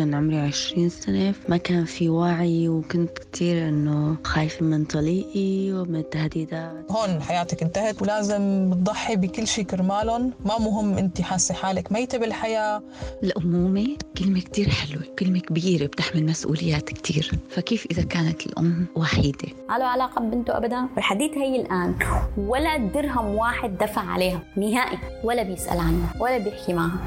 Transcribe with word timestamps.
كان 0.00 0.14
عمري 0.14 0.38
عشرين 0.38 0.88
سنة 0.88 1.34
ما 1.48 1.56
كان 1.56 1.84
في 1.84 2.08
وعي 2.08 2.68
وكنت 2.68 3.18
كتير 3.18 3.68
إنه 3.68 4.16
خايفة 4.24 4.66
من 4.66 4.84
طليقي 4.84 5.72
ومن 5.72 5.96
التهديدات 5.96 6.92
هون 6.92 7.22
حياتك 7.22 7.62
انتهت 7.62 8.02
ولازم 8.02 8.70
تضحي 8.72 9.16
بكل 9.16 9.46
شيء 9.46 9.64
كرمالهم. 9.64 10.32
ما 10.44 10.58
مهم 10.58 10.98
انت 10.98 11.20
حاسة 11.20 11.54
حالك 11.54 11.92
ميتة 11.92 12.18
بالحياة. 12.18 12.82
الأمومة 13.22 13.96
كلمة 14.18 14.40
كتير 14.40 14.68
حلوة 14.68 15.02
كلمة 15.18 15.40
كبيرة 15.40 15.86
بتحمل 15.86 16.26
مسؤوليات 16.26 16.88
كتير. 16.88 17.30
فكيف 17.50 17.86
إذا 17.90 18.02
كانت 18.02 18.46
الأم 18.46 18.86
وحيدة؟ 18.96 19.48
ما 19.68 19.78
له 19.78 19.84
علاقة 19.84 20.20
ببنته 20.20 20.56
أبدا؟ 20.56 20.88
والحديث 20.96 21.30
هي 21.32 21.60
الآن. 21.60 21.94
ولا 22.36 22.76
درهم 22.76 23.26
واحد 23.26 23.78
دفع 23.78 24.02
عليها. 24.02 24.42
نهائي. 24.56 24.98
ولا 25.24 25.42
بيسأل 25.42 25.78
عنها 25.78 26.14
ولا 26.20 26.38
بيحكي 26.38 26.72
معها. 26.72 27.00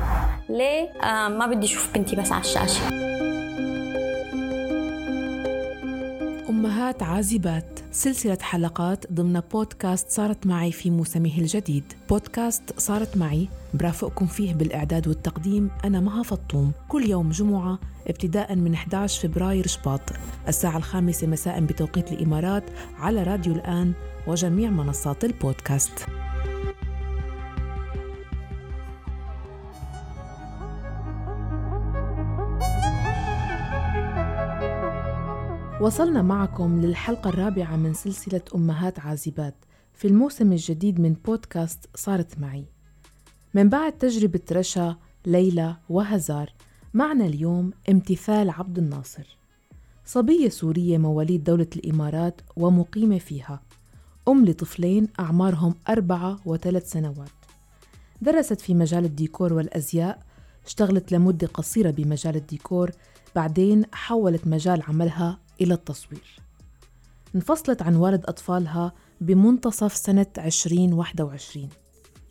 ليه؟ 0.50 0.89
آه 0.89 1.28
ما 1.28 1.48
بدي 1.48 1.66
أشوف 1.66 1.94
بنتي 1.94 2.16
بس 2.16 2.32
على 2.32 2.41
الشاشة. 2.41 2.82
أمهات 6.50 7.04
عازبات. 7.04 7.79
سلسلة 7.92 8.37
حلقات 8.42 9.11
ضمن 9.14 9.39
بودكاست 9.39 10.09
صارت 10.09 10.47
معي 10.47 10.71
في 10.71 10.89
موسمه 10.89 11.37
الجديد. 11.37 11.83
بودكاست 12.09 12.79
صارت 12.79 13.18
معي 13.18 13.50
برافقكم 13.73 14.25
فيه 14.25 14.54
بالإعداد 14.54 15.07
والتقديم 15.07 15.69
أنا 15.86 16.00
مها 16.00 16.23
فطوم. 16.23 16.71
كل 16.89 17.09
يوم 17.09 17.29
جمعة 17.29 17.79
ابتداء 18.07 18.56
من 18.56 18.73
11 18.73 19.28
فبراير 19.28 19.68
شباط. 19.68 20.01
الساعة 20.47 20.78
الخامسة 20.78 21.28
مساء 21.28 21.59
بتوقيت 21.59 22.11
الإمارات 22.11 22.64
على 23.00 23.23
راديو 23.23 23.54
الآن 23.54 23.93
وجميع 24.28 24.70
منصات 24.70 25.23
البودكاست. 25.23 26.06
وصلنا 35.83 36.22
معكم 36.22 36.81
للحلقة 36.81 37.30
الرابعة 37.30 37.76
من 37.76 37.94
سلسلة 37.94 38.42
أمهات 38.56 39.00
عازبات. 39.00 39.56
في 39.94 40.08
الموسم 40.08 40.52
الجديد 40.52 41.00
من 41.00 41.14
بودكاست 41.14 41.89
صارت 41.95 42.39
معي. 42.39 42.66
من 43.53 43.70
بعد 43.70 43.98
تجربة 43.98 44.39
رشا، 44.52 44.95
ليلى 45.26 45.76
وهزار 45.89 46.54
معنا 46.94 47.26
اليوم 47.26 47.72
امتثال 47.89 48.50
عبد 48.50 48.78
الناصر. 48.78 49.38
صبية 50.06 50.50
سورية 50.50 50.98
مواليد 50.98 51.44
دولة 51.44 51.67
الإمارات 51.76 52.42
ومقيمة 52.58 53.17
فيها. 53.17 53.61
أم 54.28 54.45
لطفلين 54.45 55.08
أعمارهم 55.20 55.76
أربعة 55.89 56.39
وثلاث 56.45 56.92
سنوات. 56.92 57.30
درست 58.22 58.61
في 58.61 58.73
مجال 58.73 59.06
الديكور 59.06 59.54
والأزياء. 59.54 60.20
اشتغلت 60.66 61.11
لمدة 61.11 61.48
قصيرة 61.48 61.92
بمجال 61.92 62.36
الديكور. 62.36 62.92
بعدين 63.36 63.86
حولت 63.94 64.48
مجال 64.48 64.81
عملها 64.88 65.42
إلى 65.62 65.73
التصوير. 65.73 66.40
انفصلت 67.36 67.82
عن 67.82 67.96
والد 67.96 68.26
أطفالها 68.26 68.94
بمنتصف 69.22 69.95
سنة 69.95 70.28
2021 70.38 71.70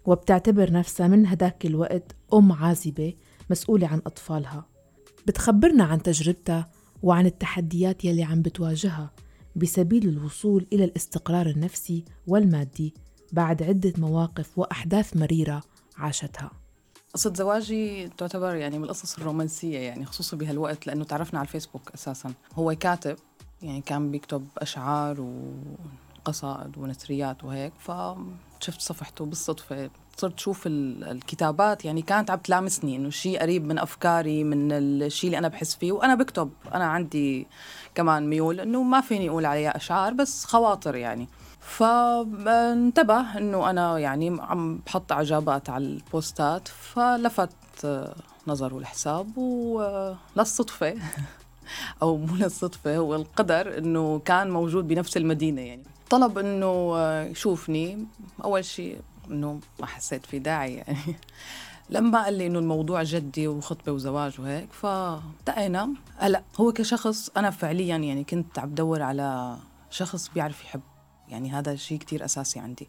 وبتعتبر 0.04 0.72
نفسها 0.72 1.08
من 1.08 1.26
هداك 1.26 1.66
الوقت 1.66 2.16
أم 2.34 2.52
عازبة 2.52 3.14
مسؤولة 3.50 3.86
عن 3.86 4.02
أطفالها. 4.06 4.66
بتخبرنا 5.26 5.84
عن 5.84 6.02
تجربتها 6.02 6.70
وعن 7.02 7.26
التحديات 7.26 8.04
يلي 8.04 8.22
عم 8.22 8.42
بتواجهها 8.42 9.10
بسبيل 9.56 10.08
الوصول 10.08 10.66
إلى 10.72 10.84
الاستقرار 10.84 11.46
النفسي 11.46 12.04
والمادي 12.26 12.94
بعد 13.32 13.62
عدة 13.62 13.92
مواقف 13.98 14.58
وأحداث 14.58 15.16
مريرة 15.16 15.62
عاشتها. 15.96 16.61
قصة 17.14 17.34
زواجي 17.34 18.08
تعتبر 18.08 18.54
يعني 18.54 18.78
من 18.78 18.84
القصص 18.84 19.18
الرومانسية 19.18 19.78
يعني 19.78 20.06
خصوصا 20.06 20.36
بهالوقت 20.36 20.86
لأنه 20.86 21.04
تعرفنا 21.04 21.38
على 21.38 21.46
الفيسبوك 21.46 21.90
أساسا. 21.94 22.32
هو 22.54 22.74
كاتب 22.80 23.16
يعني 23.62 23.80
كان 23.80 24.10
بيكتب 24.10 24.46
أشعار 24.58 25.20
وقصائد 26.24 26.78
ونثريات 26.78 27.44
وهيك 27.44 27.72
فشفت 27.78 28.80
صفحته 28.80 29.24
بالصدفة. 29.24 29.90
صرت 30.16 30.38
شوف 30.38 30.62
الكتابات 30.66 31.84
يعني 31.84 32.02
كانت 32.02 32.30
عم 32.30 32.38
تلامسني 32.38 32.96
إنه 32.96 33.10
شيء 33.10 33.40
قريب 33.40 33.64
من 33.64 33.78
أفكاري 33.78 34.44
من 34.44 34.72
الشيء 34.72 35.28
اللي 35.28 35.38
أنا 35.38 35.48
بحس 35.48 35.74
فيه. 35.74 35.92
وأنا 35.92 36.14
بكتب 36.14 36.50
أنا 36.74 36.84
عندي 36.84 37.46
كمان 37.94 38.28
ميول 38.28 38.60
إنه 38.60 38.82
ما 38.82 39.00
فيني 39.00 39.28
أقول 39.28 39.46
عليها 39.46 39.76
أشعار 39.76 40.12
بس 40.12 40.44
خواطر 40.44 40.96
يعني. 40.96 41.28
فانتبه 41.62 43.38
إنه 43.38 43.70
أنا 43.70 43.98
يعني 43.98 44.36
عم 44.40 44.80
بحط 44.86 45.12
عجابات 45.12 45.70
على 45.70 45.84
البوستات 45.84 46.68
فلفت 46.68 47.86
نظره 48.46 48.78
الحساب 48.78 49.38
وللصدفه 49.38 50.94
أو 52.02 52.16
مو 52.16 52.36
للصدفة 52.36 52.96
هو 52.96 53.14
القدر 53.14 53.78
إنه 53.78 54.18
كان 54.18 54.50
موجود 54.50 54.88
بنفس 54.88 55.16
المدينة 55.16 55.60
يعني. 55.60 55.82
طلب 56.10 56.38
إنه 56.38 56.98
يشوفني 57.22 58.06
أول 58.44 58.64
شيء 58.64 59.00
إنه 59.30 59.60
ما 59.80 59.86
حسيت 59.86 60.26
في 60.26 60.38
داعي 60.38 60.74
يعني. 60.74 60.98
لما 61.90 62.24
قال 62.24 62.34
لي 62.34 62.46
إنه 62.46 62.58
الموضوع 62.58 63.02
جدي 63.02 63.48
وخطبة 63.48 63.92
وزواج 63.92 64.40
وهيك 64.40 64.72
فالتقينا. 64.72 65.88
هلأ 66.16 66.42
هو 66.60 66.72
كشخص 66.72 67.30
أنا 67.36 67.50
فعليا 67.50 67.96
يعني 67.96 68.24
كنت 68.24 68.58
عم 68.58 68.68
بدور 68.68 69.02
على 69.02 69.56
شخص 69.90 70.28
بيعرف 70.28 70.64
يحب 70.64 70.80
يعني 71.32 71.50
هذا 71.50 71.76
شيء 71.76 71.98
كتير 71.98 72.24
أساسي 72.24 72.60
عندي. 72.60 72.88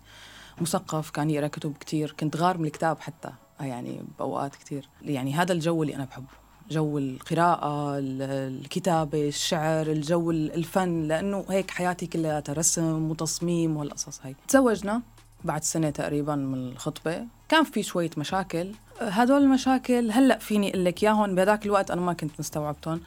مثقف 0.61 1.09
كان 1.09 1.29
يقرأ 1.29 1.47
كتب 1.47 1.73
كتير 1.79 2.15
كنت 2.19 2.37
غار 2.37 2.57
من 2.57 2.65
الكتاب 2.65 2.99
حتى 2.99 3.29
يعني 3.59 4.01
بأوقات 4.19 4.55
كتير. 4.55 4.89
يعني 5.01 5.33
هذا 5.33 5.53
الجو 5.53 5.83
اللي 5.83 5.95
أنا 5.95 6.05
بحبه 6.05 6.43
جو 6.71 6.97
القراءة 6.97 7.95
الكتابة 7.99 9.27
الشعر 9.27 9.87
الجو 9.87 10.31
الفن 10.31 11.03
لأنه 11.03 11.45
هيك 11.49 11.71
حياتي 11.71 12.07
كلها 12.07 12.43
رسم 12.49 13.09
وتصميم 13.11 13.77
والقصص 13.77 14.19
هاي. 14.23 14.35
تزوجنا 14.47 15.01
بعد 15.43 15.63
سنة 15.63 15.89
تقريبا 15.89 16.35
من 16.35 16.67
الخطبة. 16.67 17.25
كان 17.49 17.63
في 17.63 17.83
شوية 17.83 18.09
مشاكل. 18.17 18.71
هدول 19.01 19.41
المشاكل 19.41 20.11
هلأ 20.11 20.37
فيني 20.37 20.69
أقول 20.69 20.85
لك 20.85 21.03
إياهم 21.03 21.35
بهذاك 21.35 21.65
الوقت 21.65 21.91
أنا 21.91 22.01
ما 22.01 22.13
كنت 22.13 22.31
مستوعبتهم. 22.39 23.01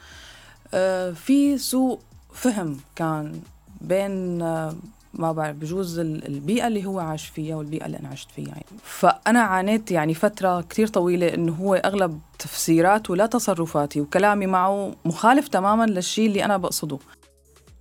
آه، 0.73 1.11
في 1.11 1.57
سوء 1.57 1.99
فهم 2.33 2.77
كان 2.95 3.41
بين 3.81 4.41
آه، 4.41 4.75
ما 5.13 5.31
بعرف 5.31 5.55
بجوز 5.55 5.99
البيئة 5.99 6.67
اللي 6.67 6.85
هو 6.85 6.99
عاش 6.99 7.27
فيها 7.27 7.55
والبيئة 7.55 7.85
اللي 7.85 7.99
أنا 7.99 8.07
عشت 8.07 8.31
فيها 8.31 8.47
يعني. 8.47 8.65
فأنا 8.83 9.39
عانيت 9.39 9.91
يعني 9.91 10.13
فترة 10.13 10.61
كتير 10.61 10.87
طويلة 10.87 11.33
إنه 11.33 11.53
هو 11.53 11.75
أغلب 11.75 12.19
تفسيراته 12.39 13.15
لا 13.15 13.25
تصرفاتي 13.25 14.01
وكلامي 14.01 14.47
معه 14.47 14.95
مخالف 15.05 15.47
تماما 15.47 15.85
للشيء 15.85 16.27
اللي 16.27 16.45
أنا 16.45 16.57
بقصده. 16.57 16.99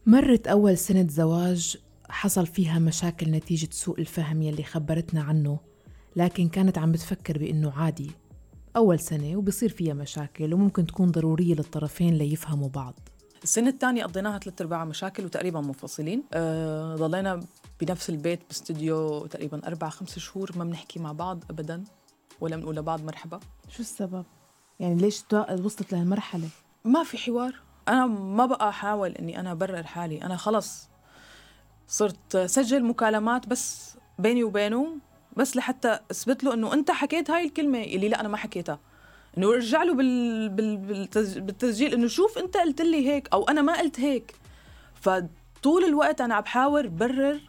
مرت 0.06 0.46
أول 0.46 0.78
سنة 0.78 1.06
زواج 1.08 1.76
حصل 2.08 2.46
فيها 2.46 2.78
مشاكل 2.78 3.30
نتيجة 3.30 3.68
سوء 3.70 4.00
الفهم 4.00 4.42
يلي 4.42 4.62
خبرتنا 4.62 5.22
عنه 5.22 5.58
لكن 6.16 6.48
كانت 6.48 6.78
عم 6.78 6.92
بتفكر 6.92 7.38
بإنه 7.38 7.72
عادي. 7.76 8.10
أول 8.76 8.98
سنة 8.98 9.36
وبصير 9.36 9.68
فيها 9.68 9.94
مشاكل 9.94 10.54
وممكن 10.54 10.86
تكون 10.86 11.10
ضرورية 11.10 11.54
للطرفين 11.54 12.14
ليفهموا 12.14 12.68
بعض. 12.68 12.94
السنة 13.46 13.68
الثانية 13.68 14.04
قضيناها 14.04 14.38
ثلاث 14.38 14.60
أرباع 14.60 14.84
مشاكل 14.84 15.24
وتقريبا 15.24 15.60
منفصلين. 15.60 16.22
أه 16.32 16.94
ضلينا 16.94 17.40
بنفس 17.80 18.10
البيت 18.10 18.40
باستديو 18.48 19.26
تقريبا 19.26 19.66
أربع 19.66 19.88
خمس 19.88 20.18
شهور 20.18 20.50
ما 20.56 20.64
بنحكي 20.64 20.98
مع 20.98 21.12
بعض 21.12 21.44
أبدا 21.50 21.84
ولا 22.40 22.56
بنقول 22.56 22.76
لبعض 22.76 23.04
مرحبا. 23.04 23.40
شو 23.68 23.80
السبب؟ 23.82 24.24
يعني 24.80 24.94
ليش 24.94 25.22
وصلت 25.64 25.92
لهالمرحلة؟ 25.92 26.48
ما 26.84 27.04
في 27.04 27.18
حوار. 27.18 27.54
أنا 27.88 28.06
ما 28.06 28.46
بقى 28.46 28.68
أحاول 28.68 29.10
إني 29.10 29.40
أنا 29.40 29.52
أبرر 29.52 29.82
حالي. 29.82 30.22
أنا 30.22 30.36
خلص 30.36 30.88
صرت 31.88 32.36
سجل 32.36 32.84
مكالمات 32.84 33.48
بس 33.48 33.96
بيني 34.18 34.44
وبينه 34.44 34.96
بس 35.36 35.56
لحتى 35.56 35.98
أثبت 36.10 36.44
له 36.44 36.54
إنه 36.54 36.72
أنت 36.72 36.90
حكيت 36.90 37.30
هاي 37.30 37.44
الكلمة 37.44 37.82
اللي 37.82 38.08
لا 38.08 38.20
أنا 38.20 38.28
ما 38.28 38.36
حكيتها. 38.36 38.78
إنه 39.38 39.48
ارجع 39.48 39.82
له 39.82 39.94
بال... 39.94 40.48
بال... 40.48 40.76
بالتسجيل 41.40 41.94
إنه 41.94 42.06
شوف 42.06 42.38
أنت 42.38 42.56
قلت 42.56 42.80
لي 42.80 43.08
هيك 43.08 43.28
أو 43.32 43.44
أنا 43.44 43.62
ما 43.62 43.78
قلت 43.78 44.00
هيك. 44.00 44.34
فطول 44.94 45.84
الوقت 45.84 46.20
أنا 46.20 46.34
عم 46.34 46.42
بحاول 46.42 46.88
برر 46.88 47.40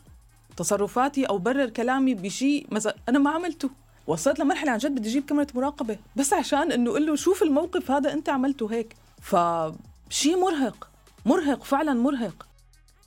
تصرفاتي 0.57 1.25
أو 1.25 1.37
برر 1.37 1.69
كلامي 1.69 2.13
بشيء 2.13 2.67
مثلا 2.71 2.95
أنا 3.09 3.19
ما 3.19 3.29
عملته. 3.29 3.69
وصلت 4.07 4.39
لمرحلة 4.39 4.71
عن 4.71 4.77
جد 4.77 4.91
بدي 4.91 5.09
أجيب 5.09 5.25
كاميرا 5.25 5.47
مراقبة. 5.55 5.97
بس 6.15 6.33
عشان 6.33 6.71
إنه 6.71 6.89
أقول 6.89 7.07
له 7.07 7.15
شوف 7.15 7.43
الموقف 7.43 7.91
هذا 7.91 8.13
أنت 8.13 8.29
عملته 8.29 8.71
هيك. 8.73 8.95
فشيء 9.21 10.37
مرهق 10.41 10.89
مرهق 11.25 11.63
فعلا 11.63 11.93
مرهق. 11.93 12.47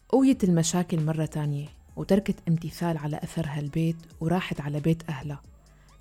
قويت 0.08 0.44
المشاكل 0.44 1.00
مرة 1.00 1.24
تانية 1.24 1.68
وتركت 1.96 2.36
امتثال 2.48 2.98
على 2.98 3.20
أثرها 3.22 3.60
البيت 3.60 3.96
وراحت 4.20 4.60
على 4.60 4.80
بيت 4.80 5.02
أهلها. 5.08 5.42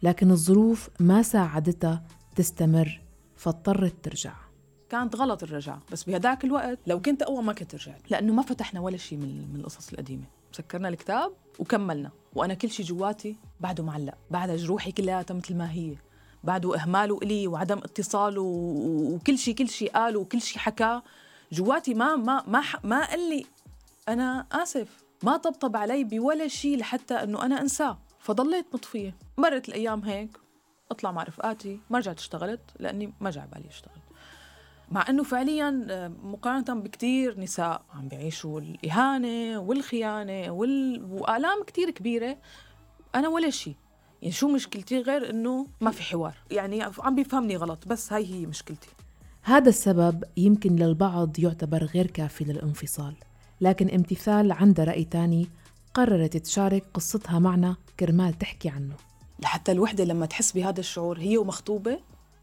لكن 0.03 0.31
الظروف 0.31 0.89
ما 0.99 1.21
ساعدتها 1.21 2.03
تستمر 2.35 3.01
فاضطرت 3.35 3.95
ترجع. 4.03 4.33
كانت 4.89 5.15
غلط 5.15 5.43
الرجعة 5.43 5.81
بس 5.91 6.03
بهداك 6.03 6.45
الوقت 6.45 6.79
لو 6.87 7.01
كنت 7.01 7.21
أول 7.21 7.43
ما 7.43 7.53
كنت 7.53 7.75
رجعت. 7.75 8.11
لأنه 8.11 8.33
ما 8.33 8.41
فتحنا 8.41 8.79
ولا 8.79 8.97
شيء 8.97 9.17
من, 9.17 9.53
من 9.53 9.59
القصص 9.59 9.89
القديمة. 9.89 10.23
سكرنا 10.51 10.89
الكتاب 10.89 11.31
وكملنا. 11.59 12.11
وأنا 12.35 12.53
كل 12.53 12.69
شيء 12.69 12.85
جواتي 12.85 13.35
بعده 13.59 13.83
معلق 13.83 14.13
بعد 14.31 14.51
جروحي 14.51 14.91
كلها 14.91 15.25
مثل 15.29 15.55
ما 15.55 15.71
هي 15.71 15.95
بعده 16.43 16.75
إهماله 16.75 17.17
إلي 17.17 17.47
وعدم 17.47 17.77
اتصاله 17.77 18.41
وكل 18.41 19.37
شيء 19.37 19.55
كل 19.55 19.69
شيء 19.69 19.91
قال 19.91 20.17
وكل 20.17 20.41
شيء 20.41 20.57
حكى 20.57 21.01
جواتي 21.51 21.93
ما 21.93 22.15
ما 22.15 22.43
ما 22.47 22.63
ما 22.83 23.05
قال 23.05 23.29
لي 23.29 23.45
أنا 24.09 24.47
آسف. 24.51 25.03
ما 25.23 25.37
طبطب 25.37 25.75
علي 25.75 26.03
بولا 26.03 26.47
شيء 26.47 26.77
لحتى 26.77 27.13
إنه 27.13 27.45
أنا 27.45 27.61
أنساه. 27.61 27.97
فضليت 28.19 28.65
مطفية. 28.73 29.15
مرت 29.37 29.69
الأيام 29.69 30.01
هيك. 30.01 30.37
أطلع 30.91 31.11
مع 31.11 31.23
رفقاتي 31.23 31.79
ما 31.89 31.97
رجعت 31.97 32.19
اشتغلت 32.19 32.61
لأني 32.79 33.13
ما 33.19 33.29
جاي 33.29 33.47
بالي 33.53 33.67
اشتغل. 33.67 34.01
مع 34.91 35.09
إنه 35.09 35.23
فعليا 35.23 35.87
آه، 35.89 36.07
مقارنة 36.07 36.81
بكثير 36.81 37.39
نساء 37.39 37.81
عم 37.93 38.07
بيعيشوا 38.07 38.59
الإهانة 38.59 39.59
والخيانة 39.59 40.51
وال... 40.51 41.03
وآلام 41.09 41.63
كثير 41.67 41.89
كبيرة. 41.89 42.37
أنا 43.15 43.27
ولا 43.27 43.49
شيء. 43.49 43.75
يعني 44.21 44.33
شو 44.33 44.47
مشكلتي 44.47 45.01
غير 45.01 45.29
إنه 45.29 45.67
ما 45.81 45.91
في 45.91 46.03
حوار. 46.03 46.35
يعني 46.51 46.83
عم 46.99 47.15
بيفهمني 47.15 47.55
غلط 47.55 47.87
بس 47.87 48.13
هاي 48.13 48.33
هي 48.33 48.45
مشكلتي. 48.45 48.89
هذا 49.41 49.69
السبب 49.69 50.23
يمكن 50.37 50.75
للبعض 50.75 51.39
يعتبر 51.39 51.83
غير 51.83 52.07
كافي 52.07 52.43
للانفصال 52.43 53.13
لكن 53.61 53.89
امتثال 53.89 54.51
عندها 54.51 54.85
رأي 54.85 55.03
تاني 55.03 55.47
قررت 55.93 56.37
تشارك 56.37 56.83
قصتها 56.93 57.39
معنا 57.39 57.75
كرمال 57.99 58.33
تحكي 58.33 58.69
عنه. 58.69 59.08
لحتى 59.39 59.71
الوحدة 59.71 60.03
لما 60.03 60.25
تحس 60.25 60.51
بهذا 60.51 60.79
الشعور 60.79 61.19
هي 61.19 61.37
ومخطوبة 61.37 61.99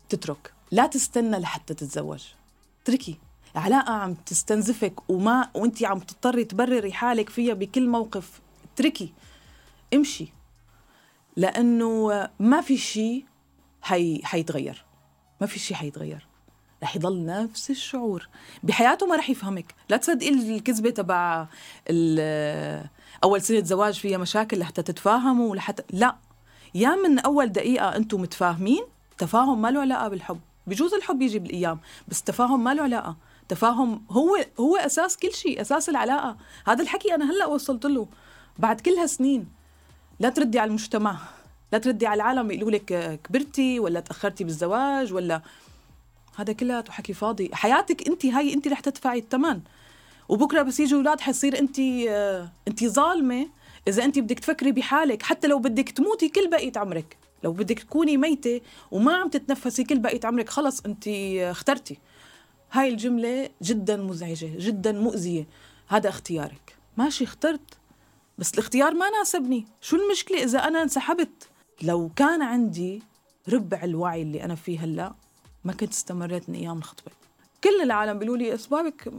تترك. 0.08 0.52
لا 0.70 0.86
تستنى 0.86 1.38
لحتى 1.38 1.74
تتزوج. 1.74 2.24
اتركي 2.82 3.18
علاقة 3.54 3.92
عم 3.92 4.14
تستنزفك 4.14 5.10
وما 5.10 5.50
وانت 5.54 5.84
عم 5.84 5.98
تضطري 5.98 6.44
تبرري 6.44 6.92
حالك 6.92 7.30
فيها 7.30 7.54
بكل 7.54 7.88
موقف. 7.88 8.40
اتركي 8.74 9.12
امشي. 9.94 10.28
لأنه 11.36 12.28
ما 12.40 12.60
في 12.60 12.76
شيء 12.76 13.24
حي... 13.82 14.20
حيتغير. 14.24 14.84
ما 15.40 15.46
في 15.46 15.58
شيء 15.58 15.76
حيتغير. 15.76 16.26
رح 16.82 16.96
يضل 16.96 17.26
نفس 17.26 17.70
الشعور. 17.70 18.28
بحياته 18.62 19.06
ما 19.06 19.16
رح 19.16 19.30
يفهمك. 19.30 19.74
لا 19.88 19.96
تصدقي 19.96 20.28
الكذبة 20.28 20.90
تبع 20.90 21.46
أول 23.24 23.42
سنة 23.42 23.64
زواج 23.64 23.94
فيها 23.94 24.18
مشاكل 24.18 24.58
لحتى 24.58 24.82
تتفاهموا 24.82 25.56
لحتى 25.56 25.82
لا. 25.90 26.16
يا 26.76 26.94
من 26.94 27.18
أول 27.18 27.46
دقيقة 27.46 27.96
أنتم 27.96 28.20
متفاهمين 28.20 28.82
تفاهم 29.18 29.62
ما 29.62 29.70
له 29.70 29.80
علاقة 29.80 30.08
بالحب. 30.08 30.40
بجوز 30.66 30.94
الحب 30.94 31.22
يجي 31.22 31.38
بالأيام 31.38 31.78
بس 32.08 32.20
التفاهم 32.20 32.64
ما 32.64 32.74
له 32.74 32.82
علاقة. 32.82 33.16
تفاهم 33.48 34.02
هو 34.10 34.36
هو 34.60 34.76
أساس 34.76 35.16
كل 35.16 35.32
شيء 35.32 35.60
أساس 35.60 35.88
العلاقة. 35.88 36.36
هذا 36.66 36.82
الحكي 36.82 37.14
أنا 37.14 37.30
هلأ 37.30 37.46
وصلت 37.46 37.86
له 37.86 38.08
بعد 38.58 38.80
كل 38.80 38.90
هالسنين. 38.90 39.48
لا 40.20 40.28
تردي 40.28 40.58
على 40.58 40.68
المجتمع 40.68 41.18
لا 41.72 41.78
تردي 41.78 42.06
على 42.06 42.22
العالم 42.22 42.50
يقولوا 42.50 42.70
لك 42.70 43.20
كبرتي 43.24 43.80
ولا 43.80 44.00
تأخرتي 44.00 44.44
بالزواج 44.44 45.12
ولا 45.12 45.42
هذا 46.36 46.52
كلياته 46.52 46.92
حكي 46.92 47.12
فاضي. 47.12 47.50
حياتك 47.52 48.08
أنت 48.08 48.26
هاي 48.26 48.54
أنت 48.54 48.68
رح 48.68 48.80
تدفعي 48.80 49.18
الثمن. 49.18 49.60
وبكرة 50.28 50.62
بس 50.62 50.80
يجوا 50.80 50.98
أولاد 50.98 51.20
حيصير 51.20 51.58
أنت 51.58 51.78
أنت 52.68 52.84
ظالمة. 52.84 53.48
إذا 53.88 54.04
أنت 54.04 54.18
بدك 54.18 54.38
تفكري 54.38 54.72
بحالك 54.72 55.22
حتى 55.22 55.46
لو 55.46 55.58
بدك 55.58 55.88
تموتي 55.88 56.28
كل 56.28 56.50
بقية 56.50 56.72
عمرك. 56.76 57.16
لو 57.44 57.52
بدك 57.52 57.78
تكوني 57.78 58.16
ميتة 58.16 58.60
وما 58.90 59.16
عم 59.16 59.28
تتنفسي 59.28 59.84
كل 59.84 59.98
بقية 59.98 60.20
عمرك 60.24 60.48
خلص 60.48 60.80
أنت 60.80 61.08
اخترتي. 61.38 61.98
هاي 62.72 62.88
الجملة 62.88 63.50
جدا 63.62 63.96
مزعجة 63.96 64.50
جدا 64.58 64.92
مؤذية. 64.92 65.46
هذا 65.88 66.08
اختيارك. 66.08 66.76
ماشي 66.96 67.24
اخترت. 67.24 67.78
بس 68.38 68.54
الاختيار 68.54 68.94
ما 68.94 69.10
ناسبني. 69.10 69.66
شو 69.80 69.96
المشكلة 69.96 70.42
إذا 70.42 70.58
أنا 70.58 70.82
انسحبت؟ 70.82 71.48
لو 71.82 72.10
كان 72.16 72.42
عندي 72.42 73.02
ربع 73.48 73.84
الوعي 73.84 74.22
اللي 74.22 74.44
أنا 74.44 74.54
فيه 74.54 74.84
هلأ 74.84 75.14
ما 75.64 75.72
كنت 75.72 75.92
استمريت 75.92 76.48
من 76.48 76.54
أيام 76.54 76.78
الخطبة. 76.78 77.12
كل 77.64 77.82
العالم 77.82 78.18
بيقولوا 78.18 78.36
لي 78.36 78.54
أسبابك 78.54 79.12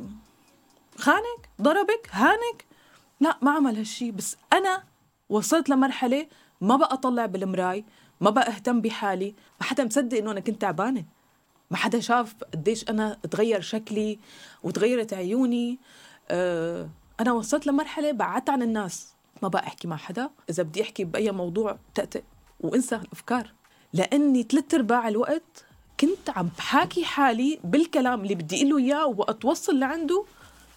خانك 0.98 1.50
ضربك 1.62 2.10
هانك. 2.12 2.66
لا 3.20 3.38
ما 3.42 3.52
عمل 3.52 3.78
هالشي. 3.78 4.12
بس 4.12 4.38
أنا 4.54 4.84
وصلت 5.30 5.70
لمرحلة 5.70 6.28
ما 6.62 6.76
بقى 6.76 6.94
أطلع 6.94 7.26
بالمراي 7.26 7.86
ما 8.22 8.30
بقى 8.30 8.48
أهتم 8.48 8.82
بحالي 8.82 9.36
ما 9.62 9.68
حدا 9.68 9.84
مصدق 9.84 10.18
إنه 10.18 10.32
أنا 10.32 10.40
كنت 10.40 10.62
تعبانة. 10.62 11.06
ما 11.72 11.78
حدا 11.78 12.00
شاف 12.00 12.36
قديش 12.54 12.90
أنا 12.90 13.18
تغير 13.32 13.62
شكلي 13.62 14.20
وتغيرت 14.64 15.14
عيوني. 15.14 15.80
أه 16.30 16.90
أنا 17.20 17.32
وصلت 17.32 17.68
لمرحلة 17.68 18.12
بعدت 18.12 18.50
عن 18.50 18.62
الناس. 18.62 19.14
ما 19.44 19.48
بقى 19.48 19.68
أحكي 19.68 19.88
مع 19.88 19.98
حدا. 19.98 20.30
إذا 20.50 20.64
بدي 20.64 20.82
أحكي 20.82 21.04
بأي 21.04 21.32
موضوع 21.32 21.78
تأتئ 21.96 22.24
وأنسى 22.60 22.96
الافكار 22.96 23.54
لأني 23.94 24.44
ثلاث 24.44 24.74
أرباع 24.74 25.08
الوقت 25.08 25.66
كنت 26.00 26.30
عم 26.30 26.50
بحاكي 26.58 27.06
حالي 27.06 27.60
بالكلام 27.64 28.22
اللي 28.22 28.36
بدي 28.36 28.70
له 28.70 28.78
إياه 28.78 29.06
وقت 29.08 29.46
وصل 29.46 29.80
لعنده. 29.80 30.26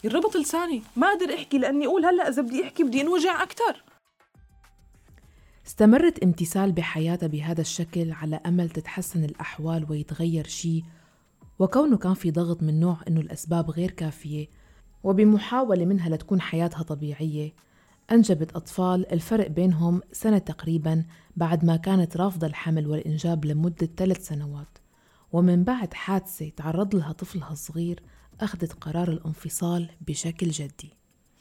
يربط 0.04 0.36
لساني. 0.36 0.82
ما 0.96 1.06
أقدر 1.06 1.34
أحكي 1.34 1.58
لأني 1.58 1.86
أقول 1.86 2.04
هلأ 2.04 2.28
إذا 2.28 2.42
بدي 2.42 2.64
أحكي 2.64 2.84
بدي 2.84 3.00
أنوجع 3.00 3.42
أكثر 3.42 3.82
استمرت 5.66 6.22
امتثال 6.22 6.72
بحياتها 6.72 7.26
بهذا 7.26 7.60
الشكل 7.60 8.12
على 8.12 8.40
أمل 8.46 8.70
تتحسن 8.70 9.24
الأحوال 9.24 9.86
ويتغير 9.90 10.46
شيء 10.46 10.84
وكونه 11.58 11.96
كان 11.96 12.14
في 12.14 12.30
ضغط 12.30 12.62
من 12.62 12.80
نوع 12.80 12.96
إنه 13.08 13.20
الأسباب 13.20 13.70
غير 13.70 13.90
كافية 13.90 14.48
وبمحاولة 15.02 15.84
منها 15.84 16.08
لتكون 16.08 16.40
حياتها 16.40 16.82
طبيعية 16.82 17.52
أنجبت 18.12 18.56
أطفال 18.56 19.12
الفرق 19.12 19.46
بينهم 19.46 20.00
سنة 20.12 20.38
تقريبا 20.38 21.04
بعد 21.36 21.64
ما 21.64 21.76
كانت 21.76 22.16
رافضة 22.16 22.46
الحمل 22.46 22.86
والإنجاب 22.86 23.44
لمدة 23.44 23.88
ثلاث 23.96 24.26
سنوات. 24.26 24.78
ومن 25.32 25.64
بعد 25.64 25.94
حادثة 25.94 26.48
تعرض 26.48 26.94
لها 26.94 27.12
طفلها 27.12 27.52
الصغير 27.52 28.02
أخذت 28.40 28.72
قرار 28.72 29.08
الانفصال 29.08 29.90
بشكل 30.00 30.50
جدي. 30.50 30.90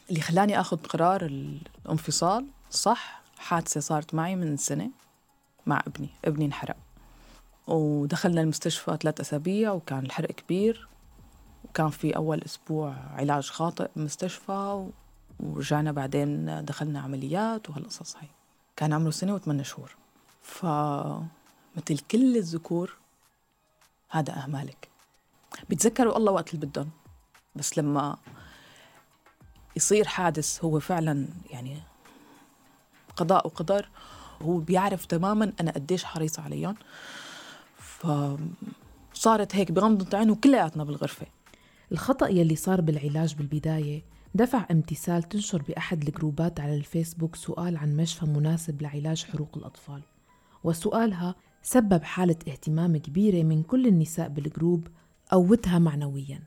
اللي 0.09 0.21
خلاني 0.21 0.59
أخذ 0.59 0.77
قرار 0.77 1.25
الانفصال 1.25 2.47
صح 2.69 3.21
حادثة 3.37 3.79
صارت 3.79 4.13
معي 4.13 4.35
من 4.35 4.57
سنة 4.57 4.89
مع 5.65 5.83
ابني. 5.87 6.09
ابني 6.25 6.45
انحرق. 6.45 6.75
ودخلنا 7.67 8.41
المستشفى 8.41 8.97
ثلاث 9.01 9.19
أسابيع 9.19 9.71
وكان 9.71 10.05
الحرق 10.05 10.31
كبير. 10.31 10.87
وكان 11.65 11.89
في 11.89 12.15
أول 12.15 12.41
أسبوع 12.41 12.93
علاج 12.93 13.49
خاطئ 13.49 13.89
بالمستشفى 13.95 14.89
ورجعنا 15.39 15.91
بعدين 15.91 16.65
دخلنا 16.65 16.99
عمليات 16.99 17.69
وهالقصص 17.69 18.15
هاي. 18.17 18.27
كان 18.75 18.93
عمره 18.93 19.11
سنة 19.11 19.33
وثمان 19.33 19.63
شهور. 19.63 19.95
فمثل 20.41 21.99
كل 22.11 22.37
الذكور 22.37 22.97
هذا 24.09 24.33
أهمالك. 24.33 24.88
بيتذكروا 25.69 26.17
الله 26.17 26.31
وقت 26.31 26.53
اللي 26.53 26.65
بدهم. 26.65 26.89
بس 27.55 27.77
لما 27.77 28.17
يصير 29.75 30.07
حادث 30.07 30.63
هو 30.65 30.79
فعلا 30.79 31.27
يعني 31.49 31.77
قضاء 33.15 33.47
وقدر 33.47 33.89
هو 34.41 34.57
بيعرف 34.57 35.05
تماما 35.05 35.53
أنا 35.61 35.71
قديش 35.71 36.03
حريصة 36.03 36.43
عليهم. 36.43 36.75
فصارت 37.77 39.55
هيك 39.55 39.71
بغمضة 39.71 40.17
عين 40.17 40.29
وكلياتنا 40.29 40.83
بالغرفة. 40.83 41.25
الخطأ 41.91 42.27
يلي 42.27 42.55
صار 42.55 42.81
بالعلاج 42.81 43.35
بالبداية 43.35 44.03
دفع 44.35 44.65
امتثال 44.71 45.23
تنشر 45.23 45.61
بأحد 45.61 46.07
الجروبات 46.07 46.59
على 46.59 46.75
الفيسبوك 46.75 47.35
سؤال 47.35 47.77
عن 47.77 47.97
مشفى 47.97 48.25
مناسب 48.25 48.81
لعلاج 48.81 49.25
حروق 49.25 49.57
الأطفال. 49.57 50.01
وسؤالها 50.63 51.35
سبب 51.61 52.03
حالة 52.03 52.35
اهتمام 52.47 52.97
كبيرة 52.97 53.43
من 53.43 53.63
كل 53.63 53.87
النساء 53.87 54.27
بالجروب 54.29 54.87
قوتها 55.29 55.79
معنويا. 55.79 56.43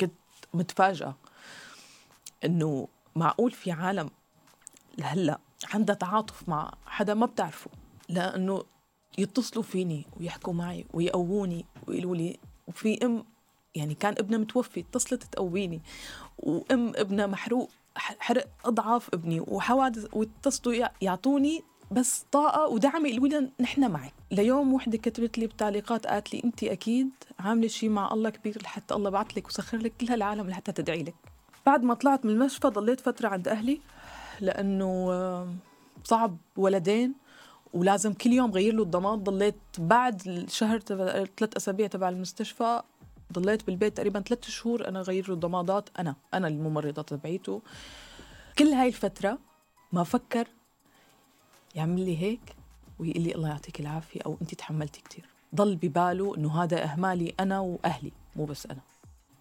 كنت 0.00 0.12
متفاجئة 0.54 1.16
إنه 2.44 2.88
معقول 3.16 3.50
في 3.50 3.72
عالم 3.72 4.10
لهلأ 4.98 5.38
عندها 5.74 5.94
تعاطف 5.94 6.48
مع 6.48 6.72
حدا 6.86 7.14
ما 7.14 7.26
بتعرفه 7.26 7.70
لأنه 8.08 8.64
يتصلوا 9.18 9.64
فيني 9.64 10.06
ويحكوا 10.16 10.52
معي 10.52 10.86
ويقووني 10.92 11.64
ويقولوا 11.86 12.16
لي 12.16 12.38
وفي 12.68 13.04
أم 13.04 13.24
يعني 13.74 13.94
كان 13.94 14.14
ابنها 14.18 14.38
متوفي 14.38 14.80
اتصلت 14.80 15.22
تقويني 15.22 15.80
وأم 16.38 16.92
ابنها 16.96 17.26
محروق 17.26 17.70
حرق 17.96 18.48
أضعاف 18.64 19.08
ابني 19.14 19.40
وحوادث 19.40 20.06
واتصلوا 20.12 20.88
يعطوني 21.00 21.62
بس 21.90 22.24
طاقة 22.32 22.68
ودعم 22.68 23.06
يقولوا 23.06 23.28
لنا 23.28 23.50
نحن 23.60 23.90
معك. 23.90 24.12
ليوم 24.30 24.74
وحدة 24.74 24.98
كتبت 24.98 25.38
لي 25.38 25.46
بتعليقات 25.46 26.06
قالت 26.06 26.34
لي 26.34 26.42
أنت 26.44 26.64
أكيد 26.64 27.10
عاملة 27.38 27.68
شيء 27.68 27.88
مع 27.90 28.12
الله 28.14 28.30
كبير 28.30 28.62
لحتى 28.62 28.94
الله 28.94 29.10
بعث 29.10 29.26
لك 29.36 29.46
وسخر 29.46 29.76
لك 29.78 29.92
كل 30.00 30.08
هالعالم 30.10 30.48
لحتى 30.48 30.72
تدعي 30.72 31.02
لك. 31.02 31.14
بعد 31.66 31.82
ما 31.82 31.94
طلعت 31.94 32.24
من 32.24 32.30
المشفى 32.30 32.68
ضليت 32.68 33.00
فترة 33.00 33.28
عند 33.28 33.48
أهلي 33.48 33.80
لأنه 34.40 35.10
صعب 36.04 36.36
ولدين 36.56 37.14
ولازم 37.72 38.12
كل 38.12 38.32
يوم 38.32 38.50
غير 38.50 38.74
له 38.74 38.82
الضماد 38.82 39.18
ضليت 39.24 39.54
بعد 39.78 40.28
الشهر 40.28 40.80
تبع 40.80 41.24
ثلاث 41.36 41.56
أسابيع 41.56 41.86
تبع 41.86 42.08
المستشفى 42.08 42.82
ضليت 43.32 43.66
بالبيت 43.66 43.96
تقريبا 43.96 44.20
ثلاث 44.20 44.48
شهور 44.48 44.88
أنا 44.88 45.00
غير 45.00 45.28
له 45.28 45.34
الضمادات 45.34 45.88
أنا 45.98 46.14
أنا 46.34 46.48
الممرضة 46.48 47.02
تبعيته. 47.02 47.62
كل 48.58 48.66
هاي 48.68 48.88
الفترة 48.88 49.38
ما 49.92 50.04
فكر 50.04 50.48
يعمل 51.74 52.04
لي 52.04 52.18
هيك 52.22 52.56
ويقول 52.98 53.22
لي 53.22 53.34
الله 53.34 53.48
يعطيك 53.48 53.80
العافية 53.80 54.20
أو 54.26 54.36
أنت 54.42 54.54
تحملتي 54.54 55.00
كثير 55.00 55.24
ضل 55.54 55.76
بباله 55.76 56.36
إنه 56.36 56.62
هذا 56.62 56.84
أهمالي 56.84 57.34
أنا 57.40 57.60
وأهلي 57.60 58.12
مو 58.36 58.44
بس 58.44 58.66
أنا. 58.66 58.80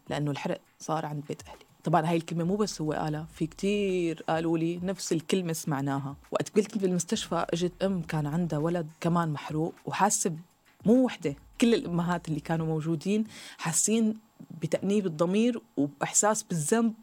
لأنه 0.09 0.31
الحرق 0.31 0.61
صار 0.79 1.05
عند 1.05 1.23
بيت 1.27 1.41
أهلي. 1.47 1.65
طبعا 1.83 2.09
هاي 2.09 2.17
الكلمة 2.17 2.43
مو 2.43 2.55
بس 2.55 2.81
هو 2.81 2.93
قالها 2.93 3.27
في 3.33 3.47
كتير 3.47 4.23
قالوا 4.29 4.57
لي 4.57 4.79
نفس 4.83 5.13
الكلمة 5.13 5.53
سمعناها. 5.53 6.15
وقت 6.31 6.49
كنت 6.49 6.77
بالمستشفى 6.77 7.45
إجت 7.53 7.83
أم 7.83 8.01
كان 8.01 8.27
عندها 8.27 8.59
ولد 8.59 8.87
كمان 9.01 9.29
محروق 9.29 9.73
وحاسة 9.85 10.33
مو 10.85 11.05
وحدة 11.05 11.35
كل 11.61 11.73
الأمهات 11.73 12.27
اللي 12.27 12.39
كانوا 12.39 12.65
موجودين 12.65 13.23
حاسين 13.57 14.17
بتأنيب 14.61 15.05
الضمير 15.05 15.61
واحساس 15.77 16.43
بالذنب 16.43 16.93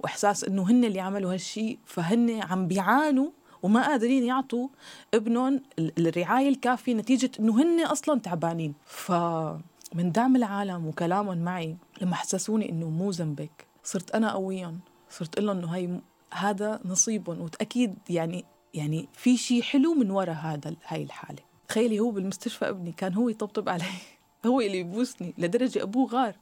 وإحساس 0.00 0.44
إنه 0.44 0.70
هن 0.70 0.84
اللي 0.84 1.00
عملوا 1.00 1.32
هالشيء 1.32 1.78
فهن 1.86 2.42
عم 2.42 2.66
بيعانوا 2.68 3.30
وما 3.62 3.86
قادرين 3.86 4.24
يعطوا 4.24 4.68
ابنهم 5.14 5.62
الرعاية 5.78 6.48
الكافية 6.48 6.94
نتيجة 6.94 7.30
إنه 7.40 7.62
هن 7.62 7.86
أصلا 7.86 8.20
تعبانين. 8.20 8.74
فمن 8.86 10.12
دعم 10.12 10.36
العالم 10.36 10.86
وكلامهم 10.86 11.38
معي 11.38 11.76
لما 12.02 12.14
حسسوني 12.14 12.70
إنه 12.70 12.90
مو 12.90 13.10
ذنبك 13.10 13.66
صرت 13.84 14.10
أنا 14.10 14.32
قويهم 14.32 14.80
صرت 15.10 15.40
لهم 15.40 15.58
إنه 15.58 15.68
هي 15.68 16.00
هذا 16.34 16.80
نصيبهم. 16.84 17.40
وتأكيد 17.40 17.94
يعني 18.10 18.44
يعني 18.74 19.08
في 19.12 19.36
شيء 19.36 19.62
حلو 19.62 19.94
من 19.94 20.10
وراء 20.10 20.34
هذا 20.34 20.74
هاي 20.86 21.02
الحالة. 21.02 21.42
تخيلي 21.68 22.00
هو 22.00 22.10
بالمستشفى 22.10 22.68
ابني 22.68 22.92
كان 22.92 23.14
هو 23.14 23.28
يطبطب 23.28 23.68
علي. 23.68 23.84
هو 24.46 24.60
اللي 24.60 24.78
يبوسني 24.78 25.34
لدرجة 25.38 25.82
أبوه 25.82 26.08
غار. 26.08 26.34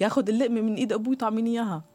ياخذ 0.00 0.28
اللقمة 0.28 0.60
من 0.60 0.74
إيد 0.74 0.92
أبوه 0.92 1.12
يطعميني 1.12 1.50
إياها. 1.50 1.93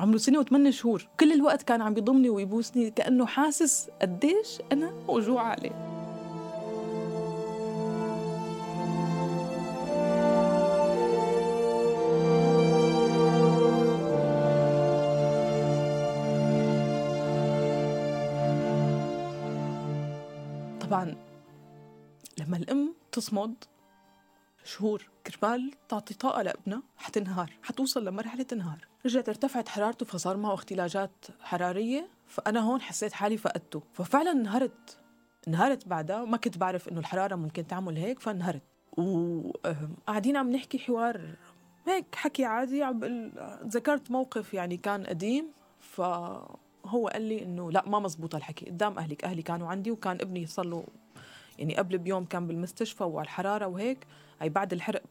عمره 0.00 0.16
سنة 0.16 0.38
وثمان 0.38 0.72
شهور. 0.72 1.08
كل 1.20 1.32
الوقت 1.32 1.62
كان 1.62 1.82
عم 1.82 1.94
بيضمني 1.94 2.30
ويبوسني 2.30 2.90
كأنه 2.90 3.26
حاسس 3.26 3.88
قديش 4.02 4.58
أنا 4.72 4.92
موجوعه 5.08 5.44
عليه. 5.44 5.70
طبعا 20.80 21.14
لما 22.38 22.56
الأم 22.56 22.94
تصمد 23.12 23.54
شهور. 24.66 25.08
كربال 25.26 25.70
تعطي 25.88 26.14
طاقة 26.14 26.42
لابنها 26.42 26.82
حتنهار 26.96 27.52
حتوصل 27.62 28.04
لمرحلة 28.04 28.42
تنهار. 28.42 28.88
رجعت 29.06 29.28
ارتفعت 29.28 29.68
حرارته 29.68 30.06
فصار 30.06 30.36
معه 30.36 30.54
اختلاجات 30.54 31.26
حرارية 31.40 32.08
فأنا 32.26 32.60
هون 32.60 32.80
حسيت 32.80 33.12
حالي 33.12 33.36
فقدته. 33.36 33.82
ففعلا 33.92 34.32
انهرت. 34.32 34.98
انهرت 35.48 35.88
بعدها 35.88 36.24
ما 36.24 36.36
كنت 36.36 36.58
بعرف 36.58 36.88
إنه 36.88 37.00
الحرارة 37.00 37.34
ممكن 37.34 37.66
تعمل 37.66 37.96
هيك 37.96 38.20
فانهرت. 38.20 38.62
وقاعدين 38.96 40.36
عم 40.36 40.50
نحكي 40.50 40.78
حوار 40.78 41.20
هيك 41.86 42.14
حكي 42.14 42.44
عادي 42.44 42.82
عم 42.82 43.00
ذكرت 43.66 44.10
موقف 44.10 44.54
يعني 44.54 44.76
كان 44.76 45.06
قديم 45.06 45.46
فهو 45.80 47.08
قال 47.12 47.22
لي 47.22 47.42
إنه 47.42 47.72
لا 47.72 47.88
ما 47.88 47.98
مزبوط 47.98 48.34
الحكي 48.34 48.66
قدام 48.66 48.98
أهلك 48.98 49.24
أهلي 49.24 49.42
كانوا 49.42 49.68
عندي 49.68 49.90
وكان 49.90 50.16
ابني 50.20 50.46
صار 50.46 50.66
له 50.66 50.84
يعني 51.58 51.76
قبل 51.76 51.98
بيوم 51.98 52.24
كان 52.24 52.46
بالمستشفى 52.46 53.04
وعلى 53.04 53.24
الحراره 53.24 53.66
وهيك 53.66 54.06
هي 54.40 54.48
بعد 54.48 54.72
الحرق 54.72 55.02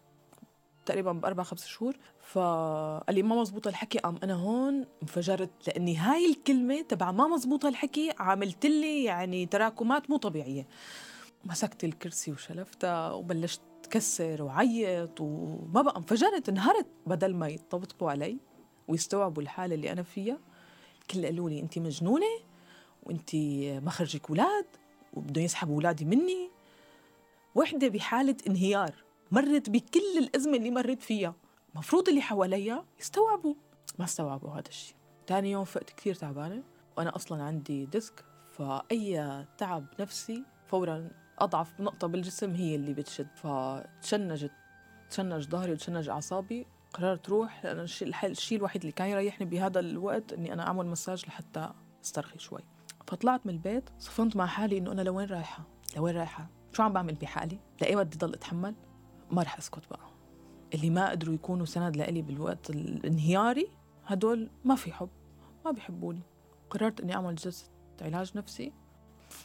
تقريبا 0.85 1.11
بأربع 1.11 1.43
خمس 1.43 1.65
شهور. 1.65 1.97
فقال 2.19 3.15
لي 3.15 3.23
ما 3.23 3.41
مزبوط 3.41 3.67
الحكي 3.67 3.99
قام 3.99 4.17
أنا 4.23 4.33
هون 4.33 4.85
انفجرت 5.03 5.67
لأني 5.67 5.97
هاي 5.97 6.29
الكلمة 6.29 6.81
تبع 6.81 7.11
ما 7.11 7.27
مزبوط 7.27 7.65
الحكي 7.65 8.13
عملت 8.19 8.65
لي 8.65 9.03
يعني 9.03 9.45
تراكمات 9.45 10.09
مو 10.09 10.17
طبيعية. 10.17 10.67
مسكت 11.45 11.83
الكرسي 11.83 12.31
وشلفتها 12.31 13.11
وبلشت 13.11 13.61
كسر 13.89 14.43
وعيط 14.43 15.21
وما 15.21 15.81
بقى 15.81 15.97
انفجرت 15.97 16.49
انهرت 16.49 16.87
بدل 17.05 17.35
ما 17.35 17.47
يطبطبوا 17.47 18.11
علي 18.11 18.37
ويستوعبوا 18.87 19.43
الحالة 19.43 19.75
اللي 19.75 19.91
أنا 19.91 20.03
فيها. 20.03 20.37
الكل 21.01 21.25
قالوا 21.25 21.49
لي 21.49 21.59
أنت 21.59 21.79
مجنونة 21.79 22.25
وأنت 23.03 23.29
مخرجك 23.85 24.29
أولاد 24.29 24.65
وبدهم 25.15 25.45
يسحبوا 25.45 25.75
أولادي 25.75 26.05
مني. 26.05 26.49
وحدة 27.55 27.87
بحالة 27.87 28.35
انهيار. 28.47 29.03
مرت 29.31 29.69
بكل 29.69 30.17
الأزمة 30.17 30.57
اللي 30.57 30.71
مرت 30.71 31.01
فيها. 31.01 31.35
مفروض 31.75 32.09
اللي 32.09 32.21
حواليا 32.21 32.85
يستوعبوا. 32.99 33.53
ما 33.99 34.05
استوعبوا 34.05 34.49
هذا 34.49 34.69
الشيء 34.69 34.95
تاني 35.27 35.51
يوم 35.51 35.65
فقت 35.65 35.89
كثير 35.89 36.15
تعبانة. 36.15 36.63
وأنا 36.97 37.15
أصلا 37.15 37.43
عندي 37.43 37.85
disc 37.85 38.25
فأي 38.51 39.45
تعب 39.57 39.85
نفسي 39.99 40.43
فورا 40.67 41.09
أضعف 41.39 41.79
نقطة 41.79 42.07
بالجسم 42.07 42.53
هي 42.53 42.75
اللي 42.75 42.93
بتشد. 42.93 43.27
فتشنجت 43.35 44.51
تشنج 45.09 45.49
ظهري 45.49 45.71
وتشنج 45.71 46.09
أعصابي. 46.09 46.65
قررت 46.93 47.29
روح 47.29 47.65
لأن 47.65 47.79
الشيء 48.23 48.57
الوحيد 48.57 48.81
اللي 48.81 48.91
كان 48.91 49.07
يريحني 49.07 49.45
بهذا 49.45 49.79
الوقت 49.79 50.33
إني 50.33 50.53
أنا 50.53 50.67
أعمل 50.67 50.85
مساج 50.85 51.25
لحتى 51.25 51.69
أسترخي 52.03 52.39
شوي. 52.39 52.61
فطلعت 53.07 53.45
من 53.45 53.53
البيت 53.53 53.89
صفنت 53.99 54.35
مع 54.35 54.45
حالي 54.45 54.77
إنه 54.77 54.91
أنا 54.91 55.01
لوين 55.01 55.27
رايحة؟ 55.27 55.63
لوين 55.95 56.15
رايحة؟ 56.15 56.49
شو 56.73 56.83
عم 56.83 56.93
بعمل 56.93 57.15
بحالي؟ 57.15 57.59
لأي 57.81 57.95
بدي 57.95 58.17
ضل 58.17 58.33
أتحمل؟ 58.33 58.75
ما 59.31 59.41
رح 59.41 59.57
أسكت 59.57 59.89
بقى. 59.89 60.09
اللي 60.73 60.89
ما 60.89 61.09
قدروا 61.09 61.35
يكونوا 61.35 61.65
سند 61.65 61.95
لإلي 61.97 62.21
بالوقت 62.21 62.69
الانهياري 62.69 63.67
هدول 64.05 64.49
ما 64.63 64.75
في 64.75 64.91
حب 64.91 65.09
ما 65.65 65.71
بيحبوني. 65.71 66.21
قررت 66.69 67.01
إني 67.01 67.15
أعمل 67.15 67.35
جلسة 67.35 67.69
علاج 68.01 68.37
نفسي. 68.37 68.73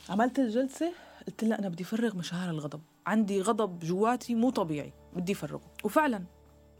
عملت 0.08 0.38
الجلسة 0.38 0.92
قلت 1.26 1.44
لها 1.44 1.58
أنا 1.58 1.68
بدي 1.68 1.82
أفرغ 1.82 2.16
مشاعر 2.16 2.50
الغضب. 2.50 2.80
عندي 3.06 3.40
غضب 3.40 3.78
جواتي 3.78 4.34
مو 4.34 4.50
طبيعي 4.50 4.92
بدي 5.16 5.32
أفرغه 5.32 5.70
وفعلا 5.84 6.24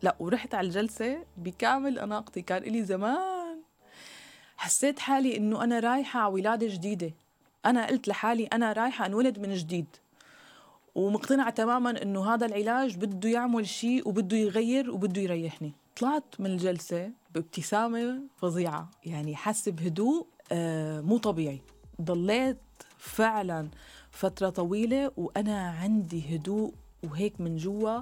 لا 0.03 0.17
ورحت 0.21 0.55
على 0.55 0.67
الجلسة 0.67 1.25
بكامل 1.37 1.99
أناقتي. 1.99 2.43
كان 2.43 2.63
إلي 2.63 2.85
زمان 2.85 3.40
حسيت 4.61 4.99
حالي 4.99 5.37
إنه 5.37 5.65
أنا 5.65 5.81
رايحة 5.81 6.21
على 6.21 6.33
ولادة 6.33 6.67
جديدة. 6.69 7.15
أنا 7.67 7.87
قلت 7.87 8.09
لحالي 8.09 8.47
أنا 8.47 8.73
رايحة 8.73 9.07
أنولد 9.07 9.39
من 9.39 9.55
جديد. 9.55 9.87
ومقتنعة 10.95 11.51
تماما 11.51 12.03
إنه 12.03 12.35
هذا 12.35 12.47
العلاج 12.47 12.97
بده 12.97 13.29
يعمل 13.29 13.69
شيء 13.69 14.09
وبده 14.09 14.37
يغير 14.37 14.91
وبده 14.91 15.23
يريحني. 15.23 15.73
طلعت 15.97 16.25
من 16.39 16.47
الجلسة 16.47 17.11
بابتسامة 17.35 18.21
فظيعة. 18.37 18.91
يعني 19.05 19.37
حاسة 19.37 19.73
بهدوء 19.73 20.27
آه 20.53 21.01
مو 21.01 21.19
طبيعي. 21.19 21.61
ضليت 22.03 22.59
فعلا 22.99 23.69
فترة 24.11 24.51
طويلة 24.51 25.13
وأنا 25.17 25.71
عندي 25.71 26.37
هدوء 26.37 26.75
وهيك 27.05 27.41
من 27.41 27.57
جوا. 27.57 28.01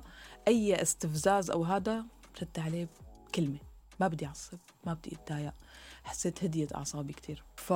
أي 0.49 0.83
استفزاز 0.83 1.51
أو 1.51 1.65
هذا 1.65 2.05
رد 2.43 2.59
عليه 2.59 2.89
بكلمة. 3.29 3.59
ما 4.01 4.09
بدي 4.09 4.27
أعصب 4.27 4.59
ما 4.87 4.95
بدي 4.95 5.17
أتضايق. 5.17 5.53
حسيت 6.09 6.45
هديت 6.45 6.75
أعصابي 6.75 7.13
كتير. 7.13 7.45
ف 7.57 7.73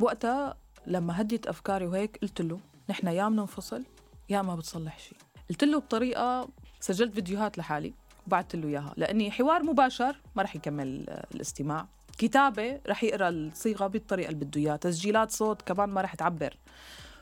وقتها 0.00 0.56
لما 0.86 1.20
هديت 1.20 1.46
أفكاري 1.46 1.86
وهيك 1.86 2.18
قلت 2.22 2.40
له 2.40 2.60
نحن 2.90 3.06
يا 3.06 3.28
بننفصل 3.28 3.84
يا 4.28 4.42
ما 4.42 4.56
بتصلح 4.56 4.98
شيء 4.98 5.18
قلت 5.50 5.64
له 5.64 5.78
بطريقة 5.78 6.48
سجلت 6.80 7.14
فيديوهات 7.14 7.58
لحالي 7.58 7.94
وبعثت 8.26 8.56
له 8.56 8.68
إياها 8.68 8.94
لأني 8.96 9.30
حوار 9.30 9.62
مباشر 9.62 10.16
ما 10.36 10.42
رح 10.42 10.56
يكمل 10.56 11.10
الاستماع. 11.34 11.88
كتابة 12.18 12.80
رح 12.86 13.04
يقرأ 13.04 13.28
الصيغة 13.28 13.86
بالطريقة 13.86 14.30
اللي 14.30 14.44
بده 14.44 14.60
إياها 14.60 14.76
تسجيلات 14.76 15.30
صوت 15.30 15.62
كمان 15.62 15.88
ما 15.88 16.00
رح 16.00 16.14
تعبر. 16.14 16.56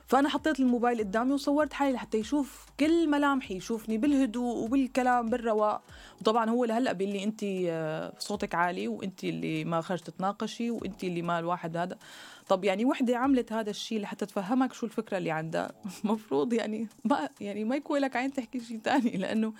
فأنا 0.09 0.29
حطيت 0.29 0.61
الموبايل 0.61 0.99
قدامي 0.99 1.33
وصورت 1.33 1.73
حالي 1.73 1.93
لحتى 1.93 2.19
يشوف 2.19 2.67
كل 2.81 3.09
ملامحي 3.09 3.55
يشوفني 3.55 3.99
بالهدوء 3.99 4.57
وبالكلام 4.57 5.29
بالرواق. 5.31 5.83
وطبعا 6.21 6.51
هو 6.51 6.65
لهلأ 6.65 6.93
بيقول 6.93 7.13
لي 7.13 7.25
انت 7.25 7.41
آه، 7.45 8.13
صوتك 8.19 8.55
عالي 8.55 8.89
وانت 8.89 9.25
اللي 9.25 9.65
ما 9.65 9.81
خرجت 9.81 10.11
تناقشي 10.11 10.71
وانت 10.71 11.05
اللي 11.05 11.23
ما 11.23 11.39
الواحد 11.39 11.77
هذا. 11.77 11.99
طب 12.49 12.65
يعني 12.65 12.85
وحدة 12.85 13.17
عملت 13.17 13.53
هذا 13.53 13.71
الشيء 13.71 14.01
لحتى 14.01 14.27
تفهمك 14.27 14.73
شو 14.73 14.87
الفكرة 14.87 15.19
اللي 15.19 15.31
عندها؟ 15.31 15.73
مفروض 16.05 16.53
يعني 16.53 16.89
ما 17.05 17.29
يعني 17.41 17.65
ما 17.65 17.77
يكون 17.77 18.01
لك 18.01 18.17
عين 18.17 18.33
تحكي 18.33 18.61
شيء 18.61 18.81
ثاني 18.85 19.17
لأنه 19.17 19.53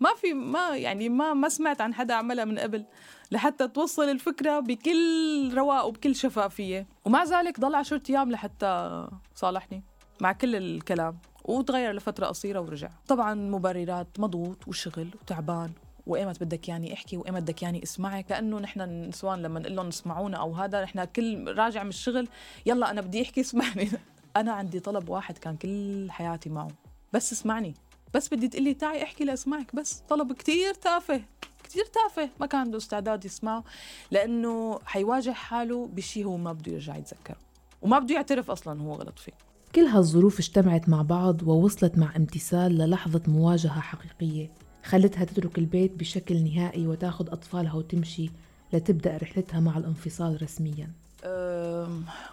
ما 0.00 0.14
في 0.14 0.32
ما 0.32 0.76
يعني 0.76 1.08
ما 1.08 1.34
ما 1.34 1.48
سمعت 1.48 1.80
عن 1.80 1.94
حدا 1.94 2.14
عملها 2.14 2.44
من 2.44 2.58
قبل 2.58 2.84
لحتى 3.32 3.68
توصل 3.68 4.02
الفكرة 4.02 4.60
بكل 4.60 5.54
رواق 5.54 5.86
وبكل 5.86 6.14
شفافية. 6.16 6.86
ومع 7.04 7.24
ذلك 7.24 7.60
ضل 7.60 7.74
عشرة 7.74 8.02
أيام 8.10 8.30
لحتى 8.30 9.06
صالحني. 9.34 9.91
مع 10.22 10.32
كل 10.32 10.56
الكلام 10.56 11.18
وتغير 11.44 11.92
لفترة 11.92 12.26
قصيرة 12.26 12.60
ورجع. 12.60 12.90
طبعا 13.08 13.34
مبررات 13.34 14.06
مضغوط 14.18 14.68
وشغل 14.68 15.08
وتعبان 15.22 15.70
وإيمت 16.06 16.44
بدك 16.44 16.68
يعني 16.68 16.94
احكي 16.94 17.16
وإيمت 17.16 17.42
بدك 17.42 17.62
يعني 17.62 17.82
اسمعك 17.82 18.30
لأنه 18.30 18.58
نحن 18.58 18.80
النسوان 18.80 19.42
لما 19.42 19.60
نقول 19.60 19.76
لهم 19.76 19.86
اسمعونا 19.86 20.36
أو 20.36 20.52
هذا 20.52 20.82
نحن 20.82 21.04
كل 21.04 21.54
راجع 21.58 21.82
من 21.82 21.88
الشغل 21.88 22.28
يلا 22.66 22.90
أنا 22.90 23.00
بدي 23.00 23.22
أحكي 23.22 23.40
اسمعني. 23.40 23.90
أنا 24.36 24.52
عندي 24.52 24.80
طلب 24.80 25.08
واحد 25.08 25.38
كان 25.38 25.56
كل 25.56 26.10
حياتي 26.10 26.50
معه. 26.50 26.68
بس 27.12 27.32
اسمعني. 27.32 27.74
بس 28.14 28.34
بدي 28.34 28.48
تقلي 28.48 28.74
تعي 28.74 29.02
احكي 29.02 29.24
لاسمعك 29.24 29.74
بس 29.74 30.02
طلب 30.08 30.32
كتير 30.32 30.74
تافه 30.74 31.22
كتير 31.64 31.84
تافه. 31.84 32.30
ما 32.40 32.46
كان 32.46 32.60
عنده 32.60 32.78
استعداد 32.78 33.24
يسمعه 33.24 33.64
لأنه 34.10 34.78
حيواجه 34.84 35.30
حاله 35.30 35.86
بشيء 35.86 36.24
هو 36.24 36.36
ما 36.36 36.52
بده 36.52 36.72
يرجع 36.72 36.96
يتذكره. 36.96 37.36
وما 37.82 37.98
بده 37.98 38.14
يعترف 38.14 38.50
أصلا 38.50 38.82
هو 38.82 38.92
غلط 38.92 39.18
فيه. 39.18 39.51
كل 39.74 39.80
هالظروف 39.80 40.38
اجتمعت 40.38 40.88
مع 40.88 41.02
بعض 41.02 41.42
ووصلت 41.42 41.98
مع 41.98 42.16
امتثال 42.16 42.78
للحظة 42.78 43.22
مواجهة 43.28 43.80
حقيقية 43.80 44.50
خلتها 44.84 45.24
تترك 45.24 45.58
البيت 45.58 45.92
بشكل 45.92 46.44
نهائي 46.44 46.86
وتاخذ 46.86 47.32
أطفالها 47.32 47.74
وتمشي 47.74 48.30
لتبدأ 48.72 49.16
رحلتها 49.16 49.60
مع 49.60 49.78
الانفصال 49.78 50.42
رسميا. 50.42 50.90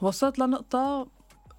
وصلت 0.02 0.40
لنقطة 0.40 1.08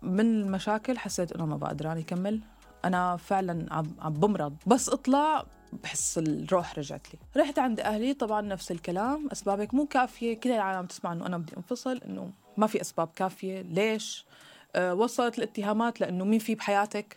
من 0.02 0.20
المشاكل 0.20 0.98
حسيت 0.98 1.32
إنه 1.32 1.46
ما 1.46 1.56
بقدر 1.56 1.92
اكمل 1.92 2.40
أنا 2.84 3.16
فعلا 3.16 3.74
عم 4.00 4.12
بمرض. 4.12 4.54
بس 4.66 4.88
اطلع 4.88 5.46
بحس 5.82 6.18
الروح 6.18 6.78
رجعت 6.78 7.06
لي. 7.14 7.42
رحت 7.42 7.58
عند 7.58 7.80
أهلي 7.80 8.14
طبعا 8.14 8.40
نفس 8.40 8.70
الكلام. 8.70 9.28
أسبابك 9.32 9.74
مو 9.74 9.86
كافية. 9.86 10.40
كل 10.40 10.50
العالم 10.50 10.86
تسمع 10.86 11.12
إنه 11.12 11.26
أنا 11.26 11.38
بدي 11.38 11.56
انفصل 11.56 12.00
إنه 12.06 12.30
ما 12.56 12.66
في 12.66 12.80
أسباب 12.80 13.08
كافية. 13.16 13.62
ليش؟ 13.62 14.24
أه 14.26 14.49
وصلت 14.76 15.38
الاتهامات 15.38 16.00
لأنه 16.00 16.24
مين 16.24 16.38
في 16.38 16.54
بحياتك 16.54 17.16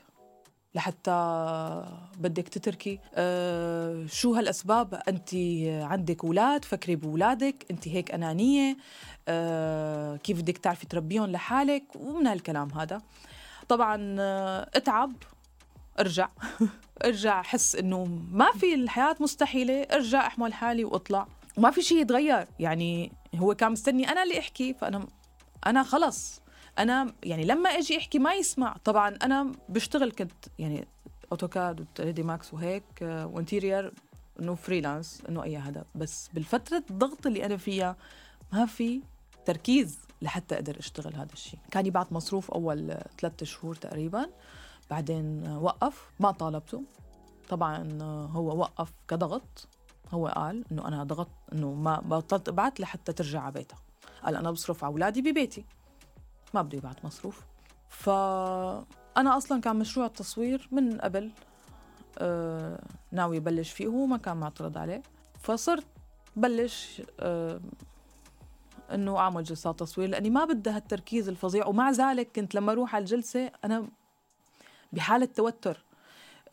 لحتى 0.75 1.11
بدك 2.17 2.47
تتركي؟ 2.47 2.99
أه 3.15 4.05
شو 4.05 4.33
هالأسباب؟ 4.33 5.01
أنت 5.07 5.29
عندك 5.91 6.25
أولاد 6.25 6.65
فكري 6.65 6.95
بأولادك 6.95 7.65
أنت 7.71 7.87
هيك 7.87 8.11
أنانية 8.11 8.77
أه 9.27 10.15
كيف 10.15 10.41
بدك 10.41 10.57
تعرفي 10.57 10.85
تربيهم 10.85 11.25
لحالك؟ 11.25 11.83
ومن 11.95 12.27
هالكلام 12.27 12.71
هذا. 12.71 13.01
طبعا 13.69 14.15
اتعب 14.75 15.13
ارجع. 15.99 16.29
ارجع 17.05 17.39
أحس 17.39 17.75
إنه 17.75 18.05
ما 18.31 18.51
في 18.51 18.73
الحياة 18.73 19.15
مستحيلة 19.19 19.81
ارجع 19.81 20.27
أحمل 20.27 20.53
حالي 20.53 20.83
وأطلع. 20.83 21.27
وما 21.57 21.71
في 21.71 21.81
شيء 21.81 22.01
يتغير. 22.01 22.47
يعني 22.59 23.11
هو 23.35 23.55
كان 23.55 23.71
مستني 23.71 24.09
أنا 24.11 24.23
اللي 24.23 24.39
أحكي 24.39 24.73
فانا 24.73 25.07
أنا 25.65 25.83
خلص. 25.83 26.42
أنا 26.79 27.13
يعني 27.23 27.45
لما 27.45 27.69
أجي 27.69 27.97
أحكي 27.97 28.19
ما 28.19 28.33
يسمع. 28.33 28.75
طبعا 28.83 29.17
أنا 29.23 29.51
بشتغل 29.69 30.11
كنت 30.11 30.45
يعني 30.59 30.87
AutoCAD 31.31 31.79
و 31.99 32.23
Max 32.23 32.53
وهيك 32.53 32.83
و 33.01 33.11
interior 33.11 33.93
إنه 34.39 34.55
freelance 34.55 35.23
إنه 35.29 35.43
أي 35.43 35.57
هذا 35.57 35.85
بس 35.95 36.29
بالفترة 36.33 36.83
الضغط 36.89 37.27
اللي 37.27 37.45
أنا 37.45 37.57
فيها 37.57 37.95
ما 38.53 38.65
في 38.65 39.01
تركيز 39.45 39.99
لحتى 40.21 40.55
أقدر 40.55 40.79
أشتغل 40.79 41.15
هذا 41.15 41.33
الشيء. 41.33 41.59
كان 41.71 41.85
يبعث 41.85 42.11
مصروف 42.11 42.51
أول 42.51 42.97
ثلاثة 43.19 43.45
شهور 43.45 43.75
تقريبا 43.75 44.29
بعدين 44.89 45.47
وقف 45.47 46.11
ما 46.19 46.31
طالبته. 46.31 46.83
طبعا 47.49 48.01
هو 48.31 48.57
وقف 48.57 48.91
كضغط 49.07 49.67
هو 50.11 50.27
قال 50.27 50.63
إنه 50.71 50.87
أنا 50.87 51.03
ضغط 51.03 51.29
إنه 51.53 51.73
ما 51.73 51.99
بطلت 51.99 52.49
ابعت 52.49 52.79
لحتى 52.79 53.13
ترجع 53.13 53.41
على 53.41 53.53
بيتها. 53.53 53.79
قال 54.23 54.35
أنا 54.35 54.51
بصرف 54.51 54.83
على 54.83 54.91
أولادي 54.91 55.21
ببيتي. 55.21 55.65
ما 56.53 56.61
بده 56.61 56.77
يبعت 56.77 57.05
مصروف. 57.05 57.41
فأنا 57.89 59.37
أصلا 59.37 59.61
كان 59.61 59.75
مشروع 59.75 60.05
التصوير 60.05 60.67
من 60.71 60.97
قبل 61.01 61.31
آه 62.17 62.79
ناوي 63.11 63.37
يبلش 63.37 63.71
فيه 63.71 63.87
وهو 63.87 64.05
ما 64.05 64.17
كان 64.17 64.37
معترض 64.37 64.77
عليه. 64.77 65.03
فصرت 65.39 65.85
بلش 66.35 67.01
آه 67.19 67.61
إنه 68.93 69.17
أعمل 69.17 69.43
جلسات 69.43 69.79
تصوير 69.79 70.09
لأني 70.09 70.29
ما 70.29 70.45
بدي 70.45 70.69
هالتركيز 70.69 71.29
الفظيع. 71.29 71.67
ومع 71.67 71.91
ذلك 71.91 72.31
كنت 72.35 72.55
لما 72.55 72.71
أروح 72.71 72.95
على 72.95 73.01
الجلسة 73.01 73.51
أنا 73.65 73.87
بحالة 74.93 75.25
توتر. 75.25 75.83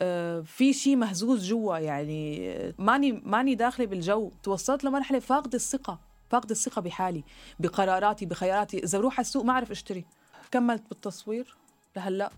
آه، 0.03 0.41
في 0.41 0.73
شيء 0.73 0.97
مهزوز 0.97 1.49
جوا 1.49 1.79
يعني 1.79 2.75
ماني 2.79 3.13
ماني 3.13 3.55
داخلة 3.55 3.87
بالجو. 3.87 4.31
توصلت 4.43 4.85
لمرحلة 4.85 5.19
فاقدة 5.19 5.57
الثقة. 5.57 5.99
فاقده 6.31 6.51
الثقة 6.51 6.83
بحالي 6.83 7.25
بقراراتي 7.61 8.27
بخياراتي. 8.27 8.79
إذا 8.79 8.99
بروح 8.99 9.15
على 9.15 9.25
السوق 9.25 9.45
ما 9.45 9.53
أعرف 9.53 9.71
أشتري. 9.71 10.05
كملت 10.51 10.83
بالتصوير 10.89 11.57
لهلأ. 11.97 12.31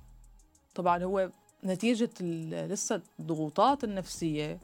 طبعا 0.75 1.05
هو 1.05 1.31
نتيجة 1.65 2.11
لسه 2.67 3.03
الضغوطات 3.21 3.85
النفسية 3.85 4.59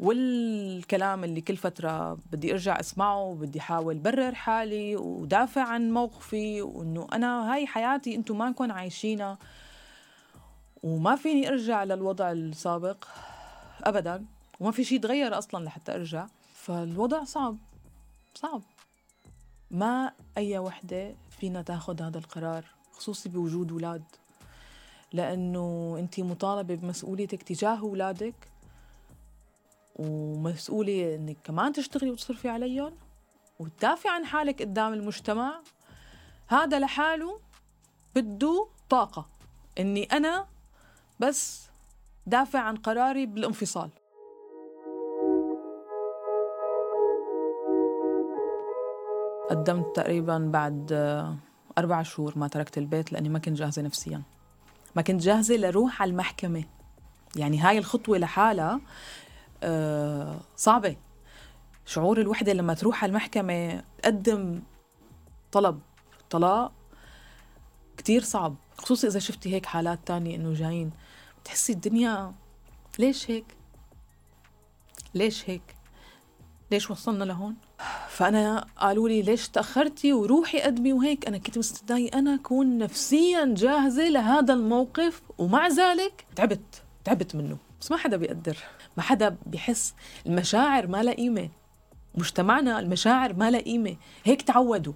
والكلام 0.00 1.24
اللي 1.24 1.40
كل 1.40 1.56
فترة 1.56 2.18
بدي 2.32 2.52
أرجع 2.52 2.80
أسمعه 2.80 3.22
وبدي 3.22 3.58
أحاول 3.58 3.98
برر 3.98 4.34
حالي 4.34 4.96
ودافع 4.96 5.62
عن 5.62 5.90
موقفي 5.90 6.62
وإنه 6.62 7.06
أنا 7.12 7.54
هاي 7.54 7.66
حياتي 7.66 8.14
أنتم 8.14 8.38
ما 8.38 8.48
نكون 8.48 8.70
عايشينها 8.70 9.38
وما 10.82 11.16
فيني 11.16 11.48
أرجع 11.48 11.84
للوضع 11.84 12.32
السابق 12.32 13.04
ابدا. 13.82 14.24
وما 14.60 14.70
في 14.70 14.84
شيء 14.84 15.00
تغير 15.00 15.38
أصلا 15.38 15.64
لحتى 15.64 15.94
أرجع. 15.94 16.26
فالوضع 16.54 17.24
صعب. 17.24 17.56
صعب. 18.34 18.62
ما 19.70 20.12
أي 20.38 20.58
وحدة 20.58 21.14
فينا 21.30 21.62
تاخذ 21.62 22.02
هذا 22.02 22.18
القرار 22.18 22.64
خصوصي 22.92 23.28
بوجود 23.28 23.72
أولاد. 23.72 24.04
لأنه 25.12 25.96
أنت 25.98 26.20
مطالبة 26.20 26.74
بمسؤوليتك 26.74 27.42
تجاه 27.42 27.78
أولادك 27.78 28.34
ومسؤوله 29.96 31.14
إنك 31.14 31.36
كمان 31.44 31.72
تشتغلي 31.72 32.10
وتصرفي 32.10 32.48
عليهم 32.48 32.92
وتدافعي 33.58 34.14
عن 34.14 34.24
حالك 34.24 34.62
قدام 34.62 34.92
المجتمع. 34.92 35.62
هذا 36.46 36.78
لحاله 36.78 37.40
بده 38.14 38.68
طاقة 38.90 39.28
إني 39.78 40.04
أنا 40.04 40.46
بس 41.20 41.68
دافع 42.26 42.58
عن 42.58 42.76
قراري 42.76 43.26
بالانفصال. 43.26 43.90
قدمت 49.50 49.96
تقريبا 49.96 50.38
بعد 50.38 50.92
أربع 51.78 52.02
شهور 52.02 52.38
ما 52.38 52.48
تركت 52.48 52.78
البيت 52.78 53.12
لأني 53.12 53.28
ما 53.28 53.38
كنت 53.38 53.56
جاهزة 53.56 53.82
نفسيا. 53.82 54.22
ما 54.96 55.02
كنت 55.02 55.20
جاهزة 55.20 55.56
لروح 55.56 56.02
على 56.02 56.10
المحكمة. 56.10 56.64
يعني 57.36 57.60
هاي 57.60 57.78
الخطوة 57.78 58.18
لحالها 58.18 58.80
آه، 59.62 60.40
صعبة. 60.56 60.96
شعور 61.86 62.20
الوحدة 62.20 62.52
لما 62.52 62.74
تروح 62.74 63.02
على 63.04 63.10
المحكمة 63.10 63.82
تقدم 64.02 64.62
طلب 65.52 65.80
طلاق 66.30 66.72
كتير 67.96 68.22
صعب. 68.22 68.54
خصوصي 68.78 69.06
إذا 69.06 69.18
شفتي 69.18 69.54
هيك 69.54 69.66
حالات 69.66 69.98
تانية 70.06 70.36
إنه 70.36 70.54
جايين. 70.54 70.90
بتحسي 71.42 71.72
الدنيا 71.72 72.34
ليش 72.98 73.30
هيك؟ 73.30 73.56
ليش 75.14 75.50
هيك؟ 75.50 75.74
ليش 76.70 76.90
وصلنا 76.90 77.24
لهون؟ 77.24 77.56
فأنا 78.20 78.66
قالوا 78.76 79.08
لي 79.08 79.22
ليش 79.22 79.48
تأخرتي 79.48 80.12
وروحي 80.12 80.60
قدمي 80.60 80.92
وهيك؟ 80.92 81.26
أنا 81.26 81.38
كنت 81.38 81.58
مستدعي 81.58 82.08
أنا 82.08 82.34
أكون 82.34 82.78
نفسيا 82.78 83.54
جاهزة 83.56 84.08
لهذا 84.08 84.54
الموقف 84.54 85.22
ومع 85.38 85.68
ذلك 85.68 86.26
تعبت 86.36 86.82
تعبت 87.04 87.36
منه. 87.36 87.56
بس 87.80 87.90
ما 87.90 87.96
حدا 87.96 88.16
بيقدر. 88.16 88.56
ما 88.96 89.02
حدا 89.02 89.36
بيحس. 89.46 89.94
المشاعر 90.26 90.86
ما 90.86 91.02
لها 91.02 91.14
قيمة. 91.14 91.48
مجتمعنا 92.14 92.78
المشاعر 92.78 93.32
ما 93.32 93.50
لها 93.50 93.60
قيمة. 93.60 93.96
هيك 94.24 94.42
تعودوا. 94.42 94.94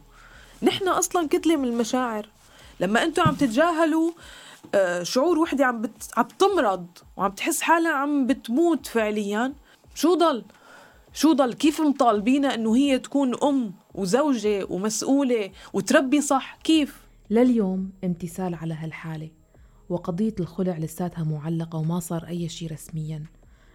نحن 0.62 0.88
أصلا 0.88 1.28
كتلة 1.28 1.56
من 1.56 1.68
المشاعر. 1.68 2.28
لما 2.80 3.02
أنتم 3.02 3.22
عم 3.22 3.34
تتجاهلوا 3.34 4.10
آه، 4.74 5.02
شعور 5.02 5.38
وحدة 5.38 5.66
عم 5.66 5.82
بت... 5.82 6.10
عم 6.16 6.28
تمرض 6.38 6.87
وعم 7.16 7.30
تحس 7.30 7.62
حالها 7.62 7.92
عم 7.92 8.26
بتموت 8.26 8.87
فعليا. 8.87 9.52
شو 9.94 10.14
ضل؟ 10.14 10.44
شو 11.16 11.33
ضل؟ 11.33 11.55
كيف 11.55 11.81
مطالبينها 11.81 12.55
إنه 12.55 12.77
هي 12.77 12.98
تكون 12.98 13.35
أم 13.42 13.74
وزوجة 13.94 14.66
ومسؤولة 14.70 15.50
وتربي 15.72 16.20
صح؟ 16.20 16.59
كيف؟ 16.64 17.00
لليوم 17.31 17.92
امتثال 18.05 18.55
على 18.55 18.74
هالحالة 18.74 19.31
وقضية 19.88 20.35
الخلع 20.40 20.79
لساتها 20.79 21.24
معلقة 21.24 21.79
وما 21.79 22.00
صار 22.00 22.27
أي 22.27 22.48
شيء 22.48 22.72
رسميا 22.72 23.24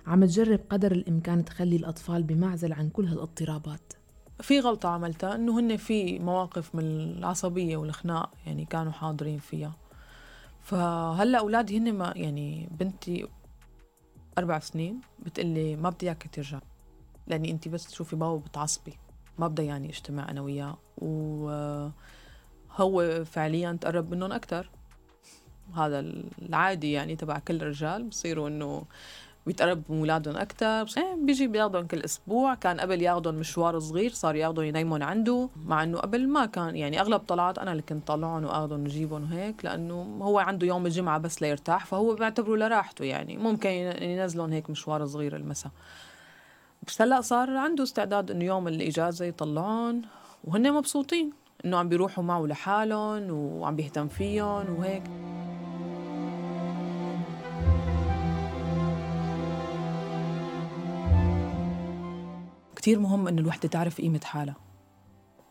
عم 0.07 0.25
تجرب 0.25 0.59
قدر 0.69 0.91
الإمكان 0.91 1.45
تخلي 1.45 1.75
الأطفال 1.75 2.23
بمعزل 2.23 2.73
عن 2.73 2.89
كل 2.89 3.05
هالاضطرابات 3.05 3.93
في 4.41 4.59
غلطة 4.59 4.89
عملتها 4.89 5.35
إنه 5.35 5.59
هن 5.59 5.77
في 5.77 6.19
مواقف 6.19 6.75
من 6.75 6.83
العصبية 6.83 7.77
والخناق 7.77 8.31
يعني 8.45 8.65
كانوا 8.65 8.91
حاضرين 8.91 9.39
فيها 9.39 9.75
فهلأ 10.61 11.39
أولادي 11.39 11.77
هن 11.77 11.93
ما 11.93 12.13
يعني 12.15 12.69
بنتي 12.79 13.27
أربع 14.37 14.59
سنين 14.59 15.01
بتقلي 15.19 15.75
ما 15.75 15.89
بدي 15.89 16.05
اياك 16.05 16.29
ترجع 16.31 16.59
لأني 17.29 17.51
انت 17.51 17.67
بس 17.67 17.87
تشوفي 17.87 18.15
بابا 18.15 18.37
بتعصبي. 18.37 18.93
ما 19.37 19.47
بدي 19.47 19.65
يعني 19.65 19.89
اجتماع 19.89 20.29
أنا 20.31 20.41
وياه. 20.41 20.77
وهو 20.97 21.93
فعليا 23.25 23.77
تقرب 23.81 24.11
منهم 24.11 24.31
أكثر 24.31 24.69
هذا 25.75 25.99
العادي 26.41 26.91
يعني 26.91 27.15
تبع 27.15 27.39
كل 27.39 27.55
الرجال. 27.55 28.03
بصيروا 28.03 28.47
إنه 28.47 28.83
بيتقرب 29.45 29.83
من 29.89 29.99
أولادهم 29.99 30.37
أكثر 30.37 30.85
إيه 30.97 31.15
بيجي 31.25 31.47
بياخذهم 31.47 31.87
كل 31.87 31.99
أسبوع. 31.99 32.55
كان 32.55 32.79
قبل 32.79 33.01
ياخذهم 33.01 33.35
مشوار 33.35 33.79
صغير 33.79 34.11
صار 34.11 34.35
ياخذهم 34.35 34.65
ينيمهم 34.65 35.03
عنده. 35.03 35.49
مع 35.65 35.83
إنه 35.83 35.97
قبل 35.97 36.27
ما 36.27 36.45
كان 36.45 36.75
يعني 36.75 37.01
أغلب 37.01 37.19
طلعات 37.21 37.59
أنا 37.59 37.71
اللي 37.71 37.83
كنت 37.83 38.07
طلعهم 38.07 38.43
واخذهم 38.43 38.83
وجيبهم 38.83 39.23
وهيك. 39.23 39.65
لأنه 39.65 40.19
هو 40.21 40.39
عنده 40.39 40.67
يوم 40.67 40.85
الجمعة 40.85 41.17
بس 41.17 41.41
ليرتاح. 41.41 41.85
فهو 41.85 42.15
بيعتبره 42.15 42.55
لراحته 42.55 43.05
يعني. 43.05 43.37
ممكن 43.37 43.69
ينزلهم 43.69 44.51
هيك 44.51 44.69
مشوار 44.69 45.05
صغير 45.05 45.35
المساء. 45.35 45.71
بس 46.89 47.01
هلأ 47.01 47.21
صار 47.21 47.57
عنده 47.57 47.83
استعداد 47.83 48.31
إنه 48.31 48.45
يوم 48.45 48.67
الإجازة 48.67 49.25
يطلعون 49.25 50.01
وهن 50.43 50.73
مبسوطين 50.73 51.31
إنه 51.65 51.77
عم 51.77 51.89
بيروحوا 51.89 52.23
معه 52.23 52.45
لحالهم 52.45 53.31
وعم 53.31 53.75
بيهتم 53.75 54.07
فيهم 54.07 54.75
وهيك. 54.79 55.03
كتير 62.75 62.99
مهم 62.99 63.27
إنه 63.27 63.41
الوحدة 63.41 63.69
تعرف 63.69 64.01
قيمة 64.01 64.21
حالها 64.23 64.55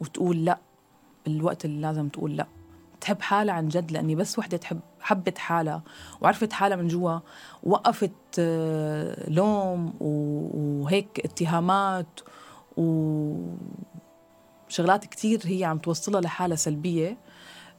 وتقول 0.00 0.44
لأ 0.44 0.58
بالوقت 1.26 1.64
اللي 1.64 1.80
لازم 1.80 2.08
تقول 2.08 2.36
لأ. 2.36 2.46
تحب 3.00 3.20
حالها 3.20 3.54
عن 3.54 3.68
جد 3.68 3.92
لأني 3.92 4.14
بس 4.14 4.38
وحدة 4.38 4.56
تحب 4.56 4.80
حبت 5.00 5.38
حالها 5.38 5.82
وعرفت 6.20 6.52
حالها 6.52 6.76
من 6.76 6.88
جوا 6.88 7.18
وقفت 7.62 8.12
آه، 8.38 9.30
لوم 9.30 9.94
وهيك 10.00 11.20
اتهامات 11.24 12.20
وشغلات 12.76 13.44
كتير 15.04 15.40
هي 15.44 15.64
عم 15.64 15.78
توصلها 15.78 16.20
لحالة 16.20 16.54
سلبية. 16.54 17.16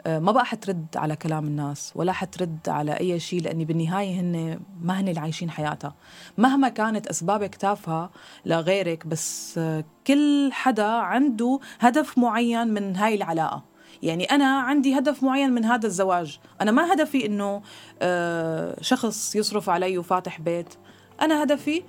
آه، 0.06 0.20
ما 0.20 0.32
بقى 0.32 0.46
حترد 0.46 0.86
على 0.96 1.16
كلام 1.16 1.48
الناس 1.48 1.92
ولا 1.96 2.12
حترد 2.12 2.70
على 2.70 3.00
أي 3.00 3.20
شيء 3.20 3.42
لأني 3.42 3.66
بالنهاية 3.66 4.20
هن 4.22 4.60
ما 4.82 5.00
هن 5.00 5.08
اللي 5.08 5.20
عايشين 5.20 5.50
حياتها. 5.50 5.96
مهما 6.38 6.70
كانت 6.70 7.08
أسبابك 7.08 7.56
تافهة 7.56 8.10
لغيرك 8.46 9.08
بس 9.08 9.58
آه، 9.58 9.84
كل 10.08 10.50
حدا 10.54 10.86
عنده 10.88 11.60
هدف 11.80 12.18
معين 12.18 12.68
من 12.68 12.96
هاي 12.96 13.16
العلاقة. 13.16 13.69
يعني 14.04 14.24
أنا 14.24 14.60
عندي 14.60 14.98
هدف 14.98 15.24
معين 15.24 15.52
من 15.52 15.66
هذا 15.66 15.88
الزواج. 15.88 16.40
أنا 16.62 16.72
ما 16.72 16.94
هدفي 16.94 17.26
إنه 17.26 17.62
آه، 18.02 18.82
شخص 18.82 19.36
يصرف 19.36 19.70
علي 19.70 19.98
وفاتح 19.98 20.42
بيت. 20.42 20.74
أنا 21.22 21.44
هدفي 21.44 21.84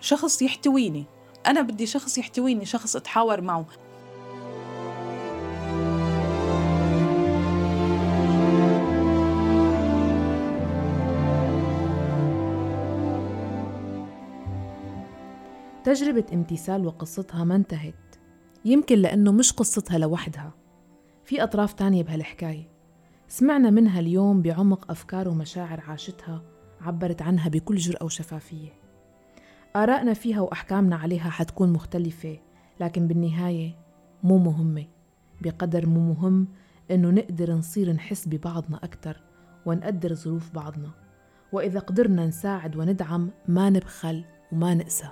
شخص 0.00 0.42
يحتويني. 0.42 1.04
أنا 1.46 1.62
بدي 1.62 1.86
شخص 1.86 2.18
يحتويني 2.18 2.64
شخص 2.64 2.96
أتحاور 2.96 3.40
معه. 3.40 3.66
تجربة 15.84 16.24
امتثال 16.32 16.86
وقصتها 16.86 17.44
ما 17.44 17.56
انتهت. 17.56 17.94
يمكن 18.64 18.98
لأنه 18.98 19.32
مش 19.32 19.52
قصتها 19.52 19.98
لوحدها. 19.98 20.63
في 21.24 21.42
أطراف 21.42 21.72
تانية 21.72 22.02
بهالحكاية. 22.02 22.68
سمعنا 23.28 23.70
منها 23.70 24.00
اليوم 24.00 24.42
بعمق 24.42 24.90
أفكار 24.90 25.28
ومشاعر 25.28 25.80
عاشتها 25.80 26.42
عبرت 26.80 27.22
عنها 27.22 27.48
بكل 27.48 27.76
جرأة 27.76 28.04
وشفافية. 28.04 28.68
آرائنا 29.76 30.14
فيها 30.14 30.40
وأحكامنا 30.40 30.96
عليها 30.96 31.30
حتكون 31.30 31.72
مختلفة 31.72 32.38
لكن 32.80 33.06
بالنهاية 33.06 33.76
مو 34.22 34.38
مهمة. 34.38 34.84
بقدر 35.40 35.86
مو 35.86 36.00
مهم 36.00 36.48
إنه 36.90 37.10
نقدر 37.10 37.52
نصير 37.52 37.92
نحس 37.92 38.28
ببعضنا 38.28 38.80
أكتر 38.82 39.20
ونقدر 39.66 40.14
ظروف 40.14 40.54
بعضنا. 40.54 40.90
وإذا 41.52 41.78
قدرنا 41.80 42.26
نساعد 42.26 42.76
وندعم 42.76 43.30
ما 43.48 43.70
نبخل 43.70 44.24
وما 44.52 44.74
نقسى 44.74 45.08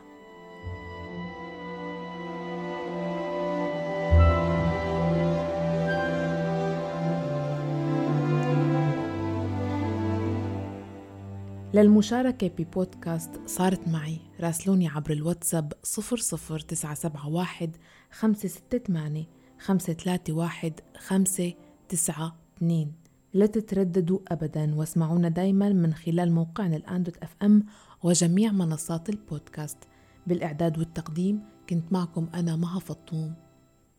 للمشاركة 11.75 12.49
ببودكاست 12.59 13.31
صارت 13.47 13.89
معي 13.89 14.19
راسلوني 14.41 14.89
عبر 14.89 15.11
الواتساب 15.11 15.73
00971 15.99 17.71
568 18.11 19.27
531 19.59 20.73
592 20.99 22.93
لا 23.35 23.47
تترددوا 23.47 24.19
أبدا 24.29 24.75
واسمعونا 24.75 25.29
دايما 25.29 25.69
من 25.69 25.95
خلال 25.95 26.33
موقعنا 26.33 26.77
الآن 26.77 27.03
دوت 27.03 27.17
أف 27.17 27.37
أم 27.43 27.67
وجميع 28.03 28.53
منصات 28.53 29.09
البودكاست. 29.09 29.79
بالإعداد 30.27 30.79
والتقديم 30.79 31.41
كنت 31.71 31.93
معكم 31.93 32.29
أنا 32.35 32.57
مها 32.57 32.79
فطوم. 32.79 33.35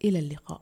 إلى 0.06 0.20
اللقاء. 0.20 0.62